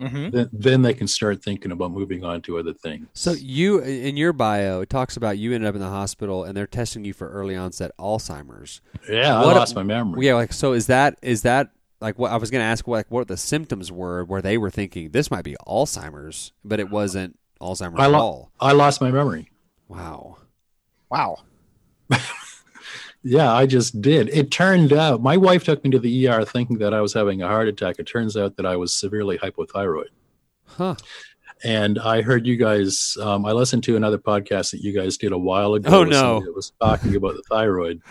[0.00, 0.30] Mm-hmm.
[0.30, 3.06] then, then they can start thinking about moving on to other things.
[3.12, 6.56] So you in your bio it talks about you ended up in the hospital and
[6.56, 8.80] they're testing you for early onset Alzheimer's.
[9.08, 10.26] yeah, I What- lost my memory.
[10.26, 11.70] Yeah, like so is that is that
[12.02, 14.58] like what I was going to ask what like, what the symptoms were where they
[14.58, 18.52] were thinking this might be Alzheimer's, but it wasn't Alzheimer's I at all.
[18.60, 19.50] I lost my memory.
[19.88, 20.38] Wow.
[21.10, 21.38] Wow.
[23.24, 24.28] Yeah, I just did.
[24.30, 27.40] It turned out my wife took me to the ER thinking that I was having
[27.42, 27.96] a heart attack.
[27.98, 30.08] It turns out that I was severely hypothyroid.
[30.66, 30.96] Huh.
[31.62, 33.16] And I heard you guys.
[33.20, 36.00] Um, I listened to another podcast that you guys did a while ago.
[36.00, 36.42] Oh, no.
[36.44, 38.02] it was talking about the thyroid.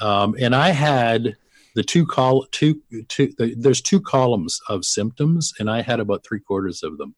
[0.00, 1.36] Um, and I had
[1.74, 3.32] the two col two two.
[3.38, 7.14] The, there's two columns of symptoms, and I had about three quarters of them.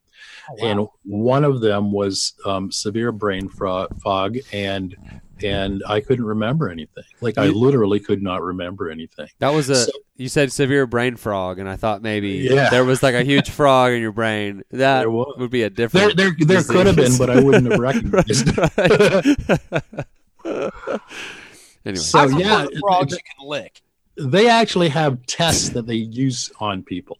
[0.49, 4.95] Oh, And one of them was um, severe brain fog, and
[5.43, 7.03] and I couldn't remember anything.
[7.19, 9.27] Like I literally could not remember anything.
[9.39, 12.69] That was a So- you said severe brain frog and I thought maybe Yeah.
[12.69, 14.63] there was like a huge frog in your brain.
[14.71, 18.47] That would be a different there, there could have been, but I wouldn't have recognized.
[18.47, 19.75] it.
[20.45, 21.01] Right.
[21.85, 23.81] Anyway, So I've yeah, heard of frogs it- you can lick.
[24.17, 27.19] They actually have tests that they use on people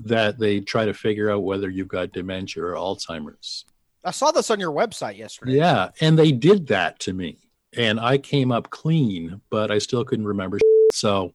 [0.00, 3.64] that they try to figure out whether you've got dementia or Alzheimer's.
[4.04, 5.52] I saw this on your website yesterday.
[5.52, 7.38] Yeah, and they did that to me,
[7.76, 10.58] and I came up clean, but I still couldn't remember.
[10.92, 11.32] So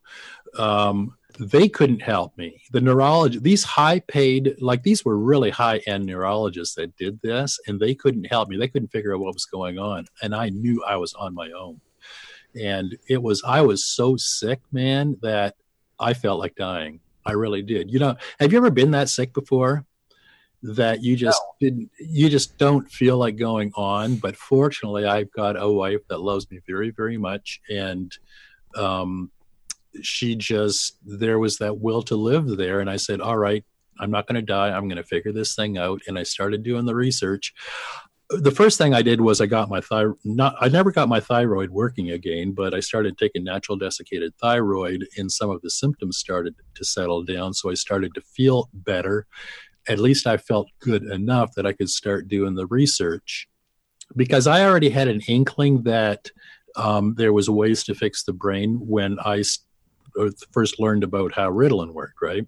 [0.58, 2.62] um, they couldn't help me.
[2.72, 7.96] The neurologist, these high-paid, like these were really high-end neurologists that did this, and they
[7.96, 8.58] couldn't help me.
[8.58, 11.52] They couldn't figure out what was going on, and I knew I was on my
[11.52, 11.80] own.
[12.60, 15.56] And it was, I was so sick, man, that
[16.00, 17.00] I felt like dying.
[17.26, 17.92] I really did.
[17.92, 19.86] You know, have you ever been that sick before?
[20.64, 24.16] That you just didn't, you just don't feel like going on.
[24.16, 28.12] But fortunately, I've got a wife that loves me very, very much, and
[28.76, 29.30] um,
[30.02, 32.80] she just there was that will to live there.
[32.80, 33.64] And I said, "All right,
[34.00, 34.70] I'm not going to die.
[34.70, 37.54] I'm going to figure this thing out." And I started doing the research.
[38.30, 40.18] The first thing I did was I got my thyroid.
[40.26, 45.08] Not, I never got my thyroid working again, but I started taking natural desiccated thyroid,
[45.18, 47.54] and some of the symptoms started to settle down.
[47.54, 49.28] So I started to feel better.
[49.88, 53.48] At least I felt good enough that I could start doing the research,
[54.16, 56.30] because I already had an inkling that
[56.76, 59.60] um, there was ways to fix the brain when I s-
[60.20, 62.46] uh, first learned about how Ritalin worked, right?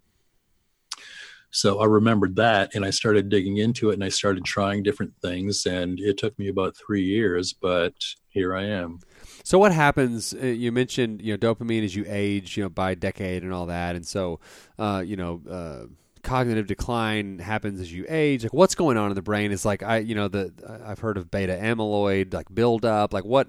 [1.51, 5.13] So I remembered that and I started digging into it and I started trying different
[5.21, 5.65] things.
[5.65, 7.93] And it took me about three years, but
[8.29, 8.99] here I am.
[9.43, 10.33] So what happens?
[10.33, 13.65] Uh, you mentioned you know dopamine as you age, you know by decade and all
[13.67, 14.39] that, and so
[14.77, 15.85] uh, you know uh,
[16.21, 18.43] cognitive decline happens as you age.
[18.43, 20.53] Like what's going on in the brain is like I you know the
[20.85, 23.13] I've heard of beta amyloid like buildup.
[23.13, 23.47] Like what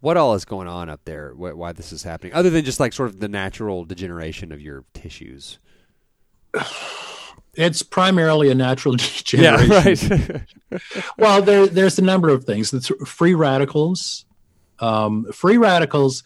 [0.00, 1.32] what all is going on up there?
[1.32, 2.32] Wh- why this is happening?
[2.32, 5.58] Other than just like sort of the natural degeneration of your tissues.
[7.56, 10.44] It's primarily a natural degeneration.
[10.70, 10.82] right.
[11.18, 12.72] well, there, there's a number of things.
[12.72, 14.24] It's free radicals.
[14.78, 16.22] Um, free radicals.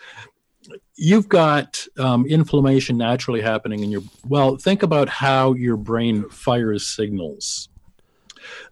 [0.97, 4.03] You've got um, inflammation naturally happening in your.
[4.27, 7.69] Well, think about how your brain fires signals.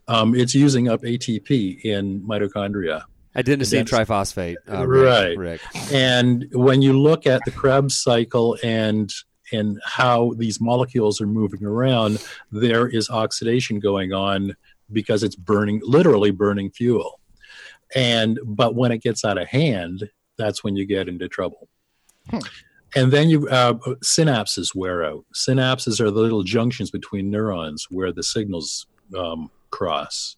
[0.09, 3.03] Um, it's using up ATP in mitochondria.
[3.37, 4.57] Adenosine Adenos- triphosphate.
[4.71, 5.39] Uh, Rick, Right.
[5.39, 5.61] Rick.
[5.93, 9.13] And when you look at the Krebs cycle and
[9.53, 14.57] and how these molecules are moving around, there is oxidation going on
[14.93, 17.21] because it's burning, literally burning fuel.
[17.95, 21.69] And but when it gets out of hand, that's when you get into trouble.
[22.95, 25.25] And then you uh, synapses wear out.
[25.35, 30.37] Synapses are the little junctions between neurons where the signals um, cross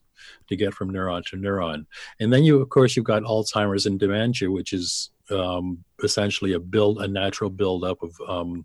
[0.49, 1.87] to get from neuron to neuron.
[2.19, 6.61] And then you, of course, you've got Alzheimer's and dementia, which is um, essentially a
[6.61, 8.65] build, a natural buildup of um,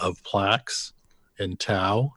[0.00, 0.92] of plaques
[1.38, 2.14] and tau,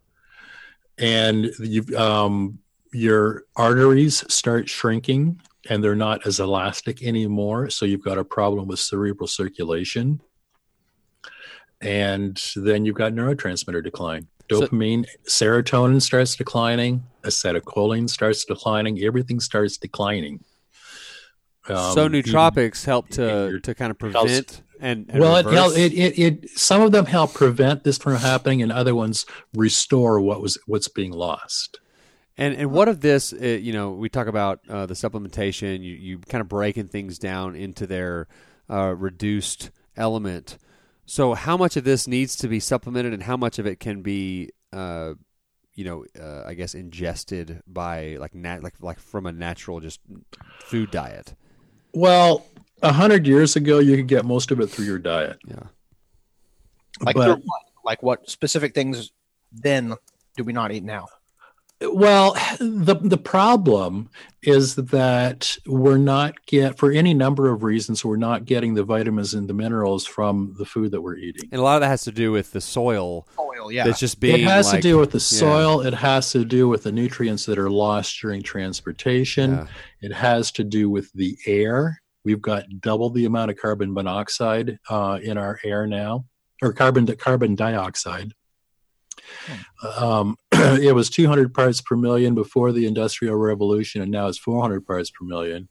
[0.97, 2.59] and you um,
[2.91, 7.69] your arteries start shrinking and they're not as elastic anymore.
[7.69, 10.19] So you've got a problem with cerebral circulation,
[11.81, 14.27] and then you've got neurotransmitter decline.
[14.51, 20.43] So- Dopamine, serotonin starts declining, acetylcholine starts declining, everything starts declining.
[21.69, 25.93] Um, so nootropics help to your- to kind of prevent and, and well, it, it,
[25.93, 30.41] it, it, some of them help prevent this from happening, and other ones restore what
[30.41, 31.79] was what's being lost.
[32.37, 33.31] And and what of this?
[33.31, 35.81] Uh, you know, we talk about uh, the supplementation.
[35.81, 38.27] You you kind of breaking things down into their
[38.69, 40.57] uh, reduced element.
[41.05, 44.01] So how much of this needs to be supplemented, and how much of it can
[44.01, 45.13] be, uh,
[45.75, 50.01] you know, uh, I guess ingested by like nat- like like from a natural just
[50.59, 51.35] food diet.
[51.93, 52.45] Well,
[52.83, 55.39] a hundred years ago, you could get most of it through your diet.
[55.47, 55.63] Yeah.
[57.01, 57.61] Like, but what?
[57.83, 59.11] like what specific things
[59.51, 59.95] then
[60.37, 61.07] do we not eat now?
[61.81, 64.09] Well, the the problem
[64.41, 69.33] is that we're not get for any number of reasons we're not getting the vitamins
[69.33, 71.49] and the minerals from the food that we're eating.
[71.51, 73.85] And a lot of that has to do with the soil Oil, yeah.
[73.85, 74.41] that's just being.
[74.41, 75.39] it has like- to do with the yeah.
[75.39, 75.81] soil.
[75.81, 79.51] It has to do with the nutrients that are lost during transportation.
[79.51, 79.67] Yeah.
[80.01, 82.01] It has to do with the air.
[82.23, 86.25] We've got double the amount of carbon monoxide uh, in our air now,
[86.61, 88.33] or carbon carbon dioxide.
[89.97, 94.85] Um, it was 200 parts per million before the Industrial Revolution, and now it's 400
[94.85, 95.67] parts per million.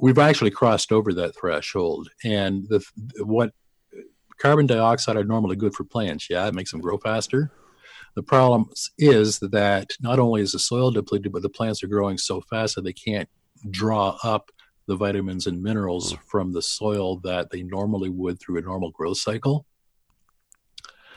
[0.00, 2.84] We've actually crossed over that threshold, and the
[3.18, 3.52] what
[4.38, 6.28] carbon dioxide are normally good for plants.
[6.30, 7.52] Yeah, it makes them grow faster.
[8.16, 12.18] The problem is that not only is the soil depleted, but the plants are growing
[12.18, 13.28] so fast that they can't
[13.70, 14.50] draw up
[14.86, 19.18] the vitamins and minerals from the soil that they normally would through a normal growth
[19.18, 19.66] cycle.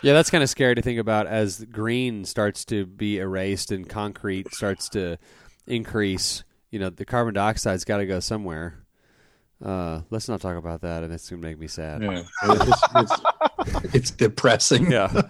[0.03, 3.87] Yeah, that's kind of scary to think about as green starts to be erased and
[3.87, 5.17] concrete starts to
[5.65, 6.43] increase.
[6.71, 8.83] You know, the carbon dioxide's got to go somewhere.
[9.63, 12.03] Uh, let's not talk about that, and it's gonna make me sad.
[12.03, 14.91] Yeah, it's, it's, it's depressing.
[14.91, 15.21] Yeah.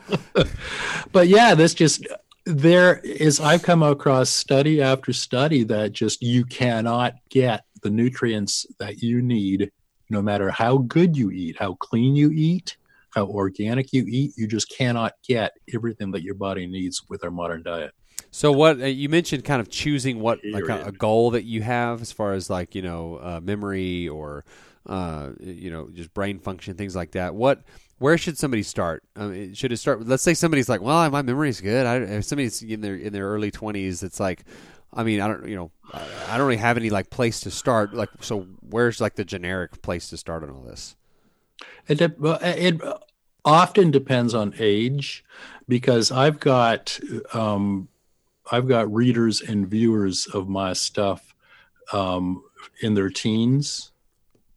[1.11, 2.07] but yeah, this just
[2.45, 3.39] there is.
[3.39, 9.21] I've come across study after study that just you cannot get the nutrients that you
[9.21, 9.71] need,
[10.09, 12.77] no matter how good you eat, how clean you eat,
[13.11, 14.33] how organic you eat.
[14.35, 17.91] You just cannot get everything that your body needs with our modern diet.
[18.31, 21.61] So what uh, you mentioned, kind of choosing what like a, a goal that you
[21.61, 24.43] have as far as like you know uh, memory or
[24.87, 27.35] uh, you know just brain function, things like that.
[27.35, 27.61] What
[27.99, 29.03] where should somebody start?
[29.15, 30.05] Um, it- should it start?
[30.05, 31.85] Let's say somebody's like, well, my memory's good.
[31.85, 34.43] I, if somebody's in their in their early twenties, it's like,
[34.95, 37.93] I mean, I don't you know, I don't really have any like place to start.
[37.93, 40.95] Like, so where's like the generic place to start on all this?
[41.87, 42.81] It, it
[43.45, 45.23] often depends on age
[45.67, 46.99] because I've got
[47.33, 47.87] um,
[48.51, 51.33] I've got readers and viewers of my stuff
[51.91, 52.43] um,
[52.81, 53.91] in their teens,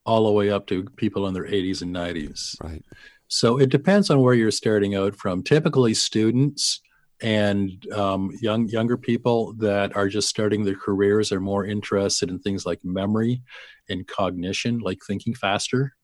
[0.04, 2.56] all the way up to people in their 80s and 90s.
[2.62, 2.84] Right.
[3.28, 5.42] So it depends on where you're starting out from.
[5.42, 6.80] Typically, students
[7.22, 12.38] and um, young younger people that are just starting their careers are more interested in
[12.38, 13.42] things like memory
[13.88, 15.94] and cognition, like thinking faster,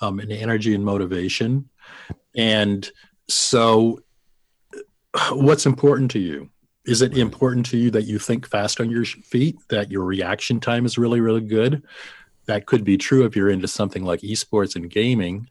[0.00, 1.70] um, and energy and motivation.
[2.36, 2.90] And
[3.28, 4.00] so,
[5.32, 6.50] what's important to you?
[6.84, 10.60] Is it important to you that you think fast on your feet, that your reaction
[10.60, 11.82] time is really, really good?
[12.46, 15.48] That could be true if you're into something like esports and gaming,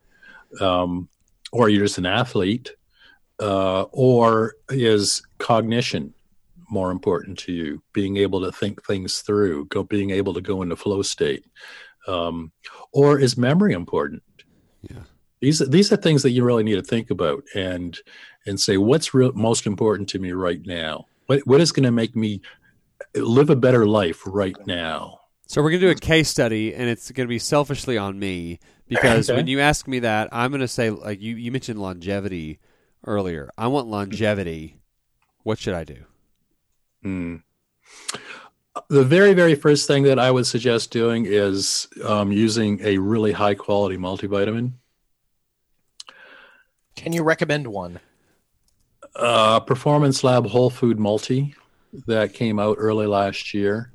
[0.61, 1.09] um,
[1.51, 2.71] or you're just an athlete,
[3.39, 6.13] uh, or is cognition
[6.69, 7.81] more important to you?
[7.93, 11.45] Being able to think things through, go being able to go into flow state,
[12.07, 12.51] um,
[12.91, 14.23] or is memory important?
[14.81, 15.03] Yeah.
[15.41, 17.97] These these are things that you really need to think about and
[18.45, 21.05] and say what's real, most important to me right now.
[21.27, 22.41] What what is going to make me
[23.15, 25.19] live a better life right now?
[25.47, 29.29] So we're gonna do a case study, and it's gonna be selfishly on me because
[29.29, 29.37] Okay.
[29.37, 32.59] when you ask me that, I'm gonna say like you you mentioned longevity
[33.05, 33.49] earlier.
[33.57, 34.77] I want longevity.
[35.43, 36.05] What should I do?
[37.03, 37.35] Hmm.
[38.89, 43.31] The very, very first thing that I would suggest doing is um, using a really
[43.31, 44.73] high quality multivitamin.
[46.95, 47.99] Can you recommend one?
[49.15, 51.55] Uh, Performance Lab Whole Food Multi
[52.07, 53.91] that came out early last year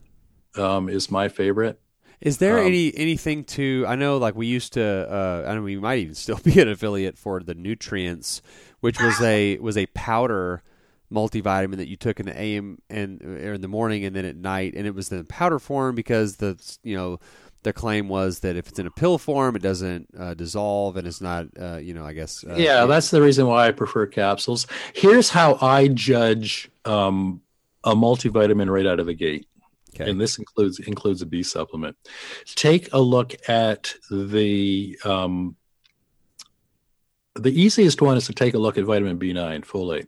[0.56, 1.78] um, is my favorite.
[2.22, 3.84] Is there Um, any anything to?
[3.88, 4.82] I know, like we used to.
[4.82, 8.42] Uh, I know we might even still be an affiliate for the nutrients,
[8.80, 10.62] which was a was a powder
[11.12, 14.36] multivitamin that you took in the AM and or in the morning and then at
[14.36, 17.18] night, and it was in powder form because the you know
[17.62, 21.06] the claim was that if it's in a pill form, it doesn't uh, dissolve and
[21.06, 24.06] it's not uh, you know I guess uh, yeah, that's the reason why I prefer
[24.06, 24.66] capsules.
[24.94, 27.42] Here's how I judge um,
[27.84, 29.46] a multivitamin right out of the gate.
[29.94, 30.08] okay.
[30.08, 31.96] and this includes includes a B supplement.
[32.46, 35.56] Take a look at the um,
[37.42, 40.06] the easiest one is to take a look at vitamin B9 folate,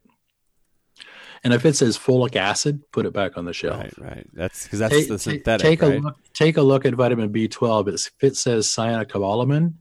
[1.45, 3.81] and if it says folic acid, put it back on the shelf.
[3.81, 4.27] right, right.
[4.33, 5.97] That's because that's Take, the take- synthetic, take right?
[5.97, 6.17] a look.
[6.35, 7.89] Take a look at vitamin B12.
[7.89, 9.75] It's, if it says cyanocobalamin,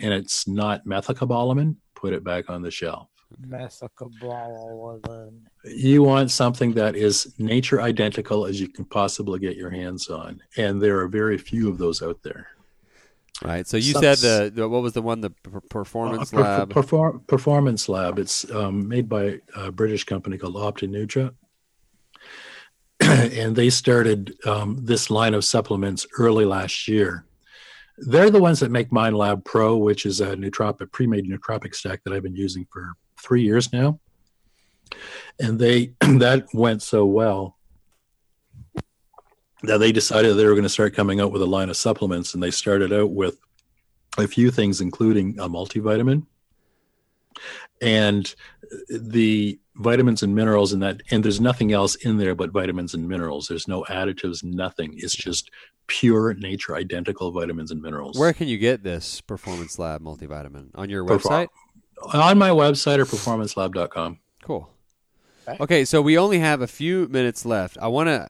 [0.00, 3.08] and it's not methylcobalamin, put it back on the shelf.
[3.48, 5.32] Methylcobalamin.
[5.64, 10.42] You want something that is nature identical as you can possibly get your hands on,
[10.56, 12.48] and there are very few of those out there.
[13.44, 13.66] Right.
[13.66, 15.30] So you Some- said the, the what was the one the
[15.68, 16.70] performance Uh, perf- lab?
[16.70, 18.18] perform- performance Lab.
[18.18, 21.34] It's um, made by a British company called Optinutra,
[23.00, 27.24] and they started um, this line of supplements early last year.
[27.98, 32.00] They're the ones that make Mind Lab Pro, which is a nootropic pre-made nootropic stack
[32.04, 33.98] that I've been using for three years now,
[35.40, 37.56] and they that went so well
[39.64, 42.34] that they decided they were going to start coming out with a line of supplements,
[42.34, 43.38] and they started out with
[44.18, 46.26] a few things, including a multivitamin
[47.80, 48.34] and
[48.88, 51.00] the vitamins and minerals in that.
[51.10, 53.48] And there's nothing else in there but vitamins and minerals.
[53.48, 54.94] There's no additives, nothing.
[54.96, 55.50] It's just
[55.86, 58.18] pure nature identical vitamins and minerals.
[58.18, 61.48] Where can you get this performance lab multivitamin on your Perform- website?
[62.14, 64.18] On my website or performancelab.com.
[64.42, 64.68] Cool.
[65.48, 65.84] Okay.
[65.84, 67.78] So we only have a few minutes left.
[67.80, 68.28] I want to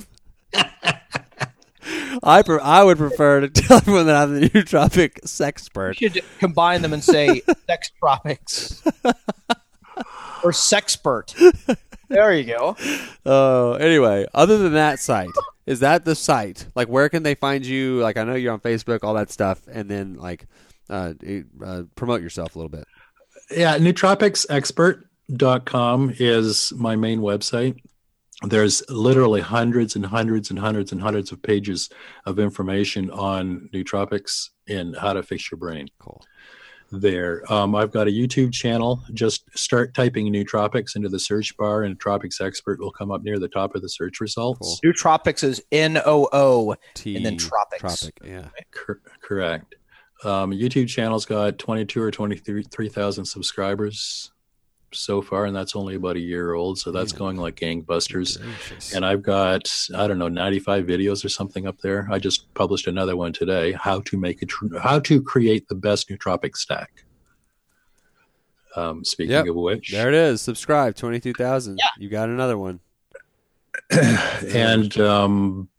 [2.23, 5.27] I pre- I would prefer to tell everyone that I'm the nootropic
[6.01, 8.81] You should combine them and say sex tropics
[10.43, 11.77] or sexpert.
[12.09, 12.75] There you go.
[13.25, 15.29] Oh, anyway, other than that site,
[15.67, 16.65] Is that the site?
[16.75, 17.99] Like, where can they find you?
[17.99, 20.47] Like, I know you're on Facebook, all that stuff, and then like
[20.89, 21.13] uh,
[21.63, 22.85] uh, promote yourself a little bit.
[23.51, 27.75] Yeah, nootropicsexpert.com is my main website.
[28.43, 31.89] There's literally hundreds and hundreds and hundreds and hundreds of pages
[32.25, 35.87] of information on nootropics and how to fix your brain.
[35.99, 36.23] Cool.
[36.91, 39.03] There, um, I've got a YouTube channel.
[39.13, 43.39] Just start typing nootropics into the search bar, and tropics Expert will come up near
[43.39, 44.79] the top of the search results.
[44.81, 44.91] Cool.
[44.93, 46.75] Nootropics is N O O.
[46.93, 47.81] T And then tropics.
[47.81, 48.47] Tropic, yeah.
[48.71, 49.75] Cor- correct.
[50.23, 54.31] Um, YouTube channel's got 22 or 23,000 subscribers
[54.97, 56.79] so far, and that's only about a year old.
[56.79, 57.19] So that's Man.
[57.19, 58.41] going like gangbusters.
[58.41, 58.93] Gracious.
[58.93, 62.07] And I've got, I don't know, 95 videos or something up there.
[62.11, 65.75] I just published another one today how to make a tr- how to create the
[65.75, 67.03] best nootropic stack.
[68.75, 69.47] Um, speaking Yep.
[69.47, 70.41] of which, there it is.
[70.41, 71.77] Subscribe, twenty-two thousand.
[71.79, 71.89] Yeah.
[71.97, 72.79] You got another one.
[73.89, 75.69] and um,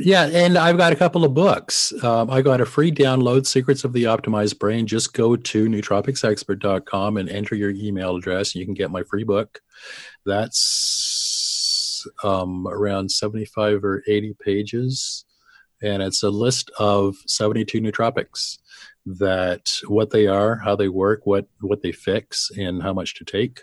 [0.00, 1.92] yeah, and I've got a couple of books.
[2.02, 4.86] Um, I got a free download, Secrets of the Optimized Brain.
[4.86, 9.24] Just go to nootropicsexpert.com and enter your email address, and you can get my free
[9.24, 9.60] book.
[10.26, 15.24] That's um, around 75 or 80 pages,
[15.82, 18.58] and it's a list of 72 nootropics
[19.06, 23.24] that what they are, how they work, what what they fix, and how much to
[23.24, 23.62] take.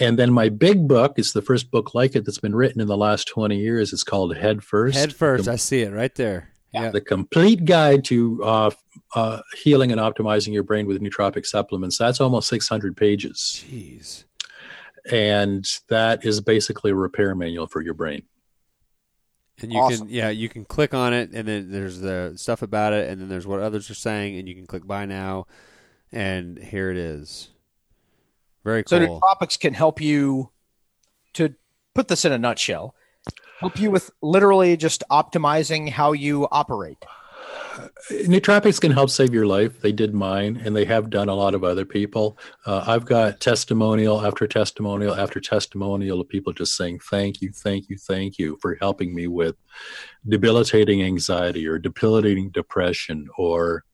[0.00, 2.86] And then my big book is the first book like it that's been written in
[2.86, 3.92] the last 20 years.
[3.92, 4.96] It's called Head First.
[4.96, 5.46] Head first.
[5.46, 6.50] The, I see it right there.
[6.72, 6.90] Yeah.
[6.90, 8.70] the complete guide to uh,
[9.14, 11.96] uh, healing and optimizing your brain with nootropic supplements.
[11.96, 13.64] That's almost 600 pages.
[13.66, 14.24] Jeez.
[15.10, 18.24] And that is basically a repair manual for your brain.
[19.62, 20.08] And you Awesome.
[20.08, 23.20] can yeah, you can click on it and then there's the stuff about it and
[23.20, 25.46] then there's what others are saying and you can click buy now
[26.12, 27.48] and here it is.
[28.66, 29.20] Very So cool.
[29.20, 30.50] nootropics can help you
[31.34, 31.54] to
[31.94, 32.96] put this in a nutshell.
[33.60, 36.98] Help you with literally just optimizing how you operate.
[38.10, 39.80] Nootropics can help save your life.
[39.80, 42.38] They did mine, and they have done a lot of other people.
[42.66, 47.88] Uh, I've got testimonial after testimonial after testimonial of people just saying, Thank you, thank
[47.88, 49.54] you, thank you for helping me with
[50.28, 53.84] debilitating anxiety or debilitating depression or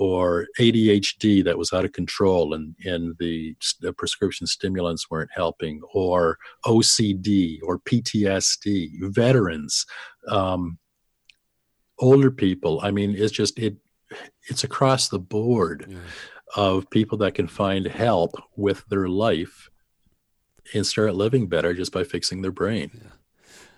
[0.00, 5.82] or ADHD that was out of control and, and the, the prescription stimulants weren't helping,
[5.92, 9.84] or OCD or PTSD, veterans,
[10.28, 10.78] um,
[11.98, 12.80] older people.
[12.82, 13.76] I mean, it's just it
[14.48, 15.98] it's across the board Yeah.
[16.56, 19.70] of people that can find help with their life
[20.74, 23.02] and start living better just by fixing their brain.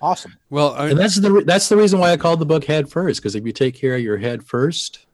[0.00, 0.36] Awesome.
[0.50, 3.20] Well, I- And that's the that's the reason why I called the book Head First
[3.20, 5.06] because if you take care of your head first,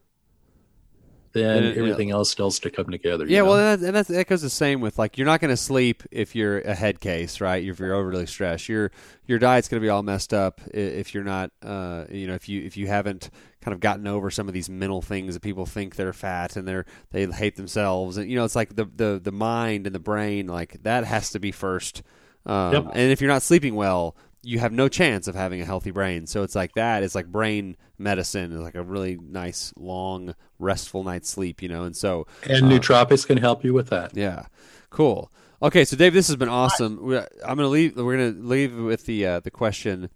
[1.33, 1.69] then yeah.
[1.71, 3.25] everything else starts to come together.
[3.25, 3.45] you Yeah, know?
[3.49, 5.57] well, and that, and that's, that goes the same with like you're not going to
[5.57, 7.63] sleep if you're a head case, right?
[7.63, 8.91] If you're overly stressed, your
[9.27, 12.49] your diet's going to be all messed up if you're not, uh, you know, if
[12.49, 13.29] you if you haven't
[13.61, 16.67] kind of gotten over some of these mental things that people think they're fat and
[16.67, 19.99] they're they hate themselves, and you know, it's like the the the mind and the
[19.99, 22.01] brain, like that has to be first.
[22.45, 22.85] Um, Yep.
[22.93, 26.25] And if you're not sleeping well, you have no chance of having a healthy brain.
[26.25, 27.03] So it's like that.
[27.03, 28.51] It's like brain medicine.
[28.53, 31.61] It's like a really nice, long, restful night's sleep.
[31.61, 34.15] You know, and so and uh, nootropics can help you with that.
[34.15, 34.45] yeah,
[34.89, 35.31] cool.
[35.61, 37.03] Okay, so Dave, this has been awesome.
[37.03, 37.97] We- I'm gonna leave.
[37.97, 40.09] We're gonna leave with the uh, the question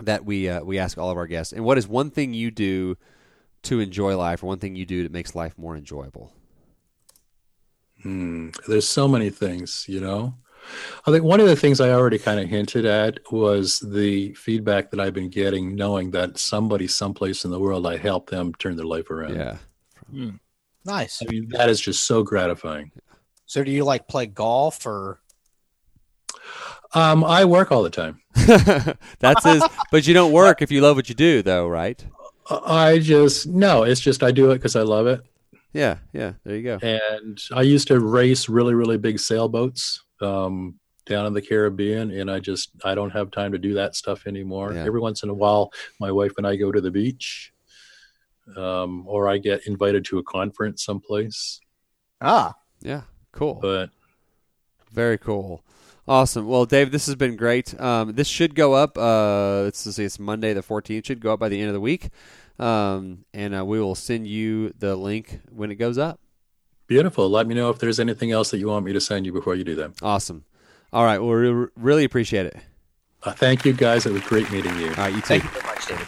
[0.00, 1.52] that we uh, we ask all of our guests.
[1.52, 2.96] And what is one thing you do
[3.62, 6.32] to enjoy life, or one thing you do that makes life more enjoyable?
[8.02, 8.50] Hmm.
[8.68, 10.34] There's so many things, you know.
[11.06, 14.90] I think one of the things I already kind of hinted at was the feedback
[14.90, 18.76] that I've been getting, knowing that somebody someplace in the world I helped them turn
[18.76, 19.36] their life around.
[19.36, 19.56] Yeah.
[20.84, 21.22] Nice.
[21.22, 22.92] I mean, that is just so gratifying.
[23.46, 25.20] So do you like play golf or
[26.94, 28.20] Um, I work all the time.
[29.18, 29.62] That's his.
[29.90, 32.04] But you don't work if you love what you do, though, right?
[32.48, 35.20] I just no, it's just I do it because I love it.
[35.72, 35.98] Yeah.
[36.12, 36.34] Yeah.
[36.44, 36.78] There you go.
[36.80, 42.30] And I used to race really, really big sailboats um, down in the Caribbean, and
[42.30, 44.72] I just I don't have time to do that stuff anymore.
[44.72, 44.84] Yeah.
[44.84, 47.52] Every once in a while, my wife and I go to the beach,
[48.56, 51.60] um, or I get invited to a conference someplace.
[52.20, 52.54] ah?
[52.80, 53.02] Yeah.
[53.32, 53.54] Cool.
[53.54, 53.90] But
[54.92, 55.62] Very cool.
[56.08, 56.46] Awesome.
[56.46, 57.78] Well, Dave, this has been great.
[57.80, 58.96] Um, this should go up.
[58.96, 61.04] Uh, let's see, it's Monday the 14th.
[61.04, 62.10] Should go up by the end of the week,
[62.60, 66.20] um, and uh, we will send you the link when it goes up.
[66.86, 67.28] Beautiful.
[67.28, 69.54] Let me know if there's anything else that you want me to send you before
[69.54, 70.02] you do that.
[70.02, 70.44] Awesome.
[70.92, 71.18] All right.
[71.18, 72.56] Well, we re- really appreciate it.
[73.22, 74.06] Uh, thank you, guys.
[74.06, 74.88] It was great meeting you.
[74.90, 75.14] All right.
[75.14, 75.26] You too.
[75.26, 76.06] Thank you very much, David.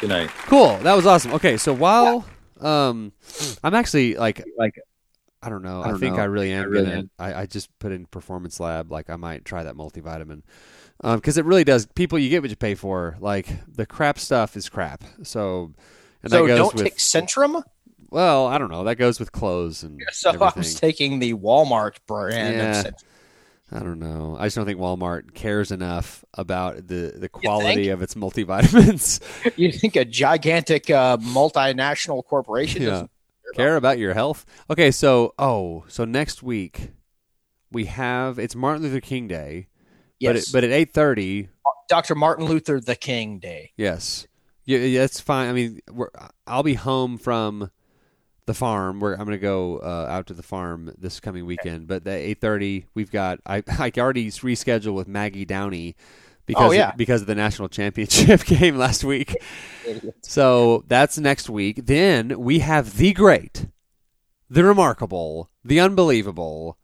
[0.00, 0.30] Good night.
[0.46, 0.76] Cool.
[0.78, 1.32] That was awesome.
[1.34, 1.56] Okay.
[1.56, 2.24] So while
[2.60, 3.12] um,
[3.62, 4.80] I'm actually like like
[5.42, 5.82] I don't know.
[5.82, 6.22] I, don't think know.
[6.22, 6.98] I really am I really gonna.
[6.98, 7.10] am.
[7.18, 8.90] I, I just put in Performance Lab.
[8.90, 10.42] Like I might try that multivitamin.
[11.02, 11.86] because it really does.
[11.94, 13.16] People, you get what you pay for.
[13.20, 15.04] Like the crap stuff is crap.
[15.22, 15.74] So,
[16.22, 17.62] and so that goes don't with take Centrum.
[18.14, 18.84] Well, I don't know.
[18.84, 20.52] That goes with clothes and So I everything.
[20.60, 22.56] was taking the Walmart brand.
[22.56, 22.90] Yeah.
[23.72, 24.36] I don't know.
[24.38, 29.20] I just don't think Walmart cares enough about the the quality of its multivitamins.
[29.56, 32.90] You think a gigantic uh, multinational corporation Yeah.
[32.90, 33.10] doesn't
[33.56, 34.44] care about your health.
[34.70, 36.90] Okay, so oh, so next week
[37.72, 39.66] we have it's Martin Luther King Day,
[40.20, 41.48] but Yes, it, but at eight thirty,
[41.88, 42.14] Dr.
[42.14, 43.72] Martin Luther the King Day.
[43.76, 44.26] yes,
[44.66, 45.48] yeah, yeah, that's fine.
[45.48, 46.10] I mean, we're,
[46.46, 47.70] I'll be home from
[48.46, 51.86] the farm where I'm going to go uh, out to the farm this coming weekend.
[51.86, 55.96] But at eight thirty, we've got I I already rescheduled with Maggie Downey.
[56.46, 56.92] Because Oh, yeah.
[56.94, 59.34] because of the national championship game last week,
[60.22, 61.86] so that's next week.
[61.86, 63.66] Then we have the great,
[64.50, 66.76] the remarkable, the unbelievable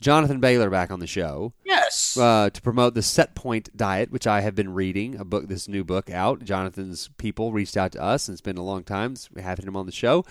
[0.00, 2.16] Jonathan Bailor back on the show Yes.
[2.16, 5.16] uh, to promote the Set Point Diet, which I have been reading.
[5.16, 6.42] A book, this new book out.
[6.44, 9.66] Jonathan's people reached out to us, and it's been a long time since we having
[9.66, 10.24] him on the show.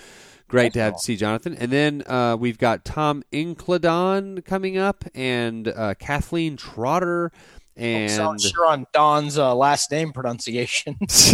[0.53, 1.55] Great to have see Jonathan.
[1.55, 7.31] And then uh, we've got Tom Incledon coming up, and uh, Kathleen Trotter,
[7.75, 10.95] and Sound sure on Don's uh, last name pronunciation.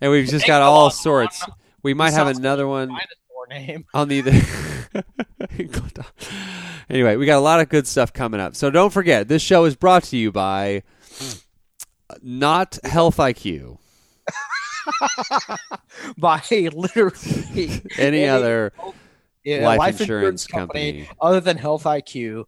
[0.00, 1.44] and we've just got all sorts.
[1.82, 2.96] We might have another one
[3.50, 3.84] name.
[3.92, 4.22] on the
[6.90, 8.54] anyway, we got a lot of good stuff coming up.
[8.54, 10.84] So don't forget, this show is brought to you by
[12.22, 13.78] Not Health IQ.
[16.18, 18.72] By literally Any other
[19.44, 21.08] yeah, life insurance company.
[21.20, 22.44] other than Health IQ.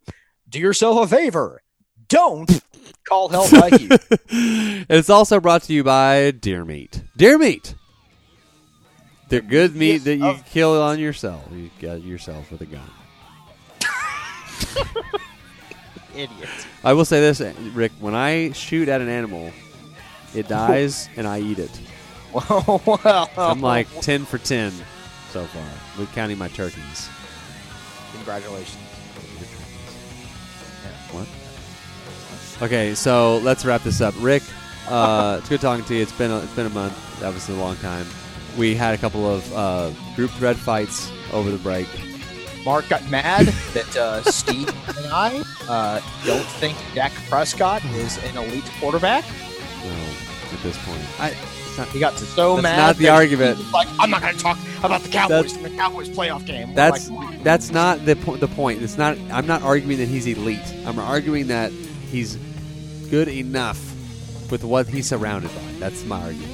[0.49, 1.62] Do yourself a favor.
[2.09, 2.62] Don't
[3.09, 4.87] call Health IQ.
[4.89, 7.03] it's also brought to you by Deer Meat.
[7.16, 7.74] Deer Meat.
[9.30, 11.43] The good meat that you kill on yourself.
[11.51, 12.91] You got yourself with a gun.
[16.14, 16.49] Idiot.
[16.85, 17.41] I will say this,
[17.72, 17.93] Rick.
[17.99, 19.51] When I shoot at an animal,
[20.35, 21.70] it dies and I eat it.
[22.35, 24.72] Well, well, I'm like ten for ten
[25.30, 25.62] so far,
[25.99, 27.09] with counting my turkeys.
[28.12, 28.82] congratulations.
[31.12, 31.28] What?
[32.62, 34.14] Okay, so let's wrap this up.
[34.18, 34.43] Rick,
[34.89, 36.03] uh, it's good talking to you.
[36.03, 37.20] It's been a, it's been a month.
[37.20, 38.07] That was a long time.
[38.59, 41.87] We had a couple of uh, group thread fights over the break.
[42.64, 48.37] Mark got mad that uh, Steve and I uh, don't think Dak Prescott is an
[48.37, 49.24] elite quarterback.
[49.85, 49.93] No,
[50.53, 51.37] at this point, I,
[51.93, 52.77] He got so That's mad.
[52.79, 53.59] not the argument.
[53.72, 56.75] like, I'm not going to talk about the Cowboys That's- in the Cowboys playoff game.
[56.75, 58.83] That's like, that's not the po- the point.
[58.83, 59.18] It's not.
[59.31, 60.61] I'm not arguing that he's elite.
[60.87, 62.37] I'm arguing that he's
[63.11, 63.79] good enough
[64.51, 65.62] with what he's surrounded by.
[65.81, 66.51] That's my argument.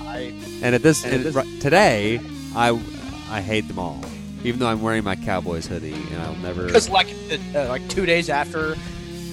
[0.00, 0.32] I,
[0.62, 2.20] And at this, And at this- today,
[2.56, 2.70] I
[3.30, 4.00] I hate them all.
[4.42, 6.66] Even though I'm wearing my Cowboys hoodie, and I'll never.
[6.66, 7.08] because like
[7.54, 8.74] uh, like two days after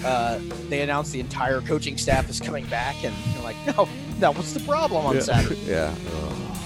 [0.06, 0.38] uh,
[0.70, 3.88] they announced the entire coaching staff is coming back, and you're like, no,
[4.20, 5.22] that was the problem on yeah.
[5.22, 5.62] Saturday.
[5.66, 5.96] yeah.
[6.14, 6.58] Ugh.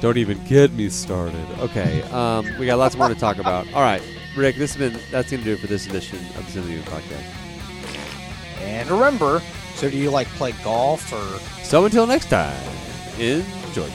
[0.00, 1.46] Don't even get me started.
[1.60, 3.72] Okay, um, we got lots more to talk about.
[3.72, 4.02] All right,
[4.36, 7.24] Rick, this has been that's gonna do it for this edition of the Human Podcast.
[8.60, 9.40] And remember,
[9.76, 11.38] so do you like play golf or?
[11.64, 12.56] So until next time,
[13.18, 13.88] enjoy.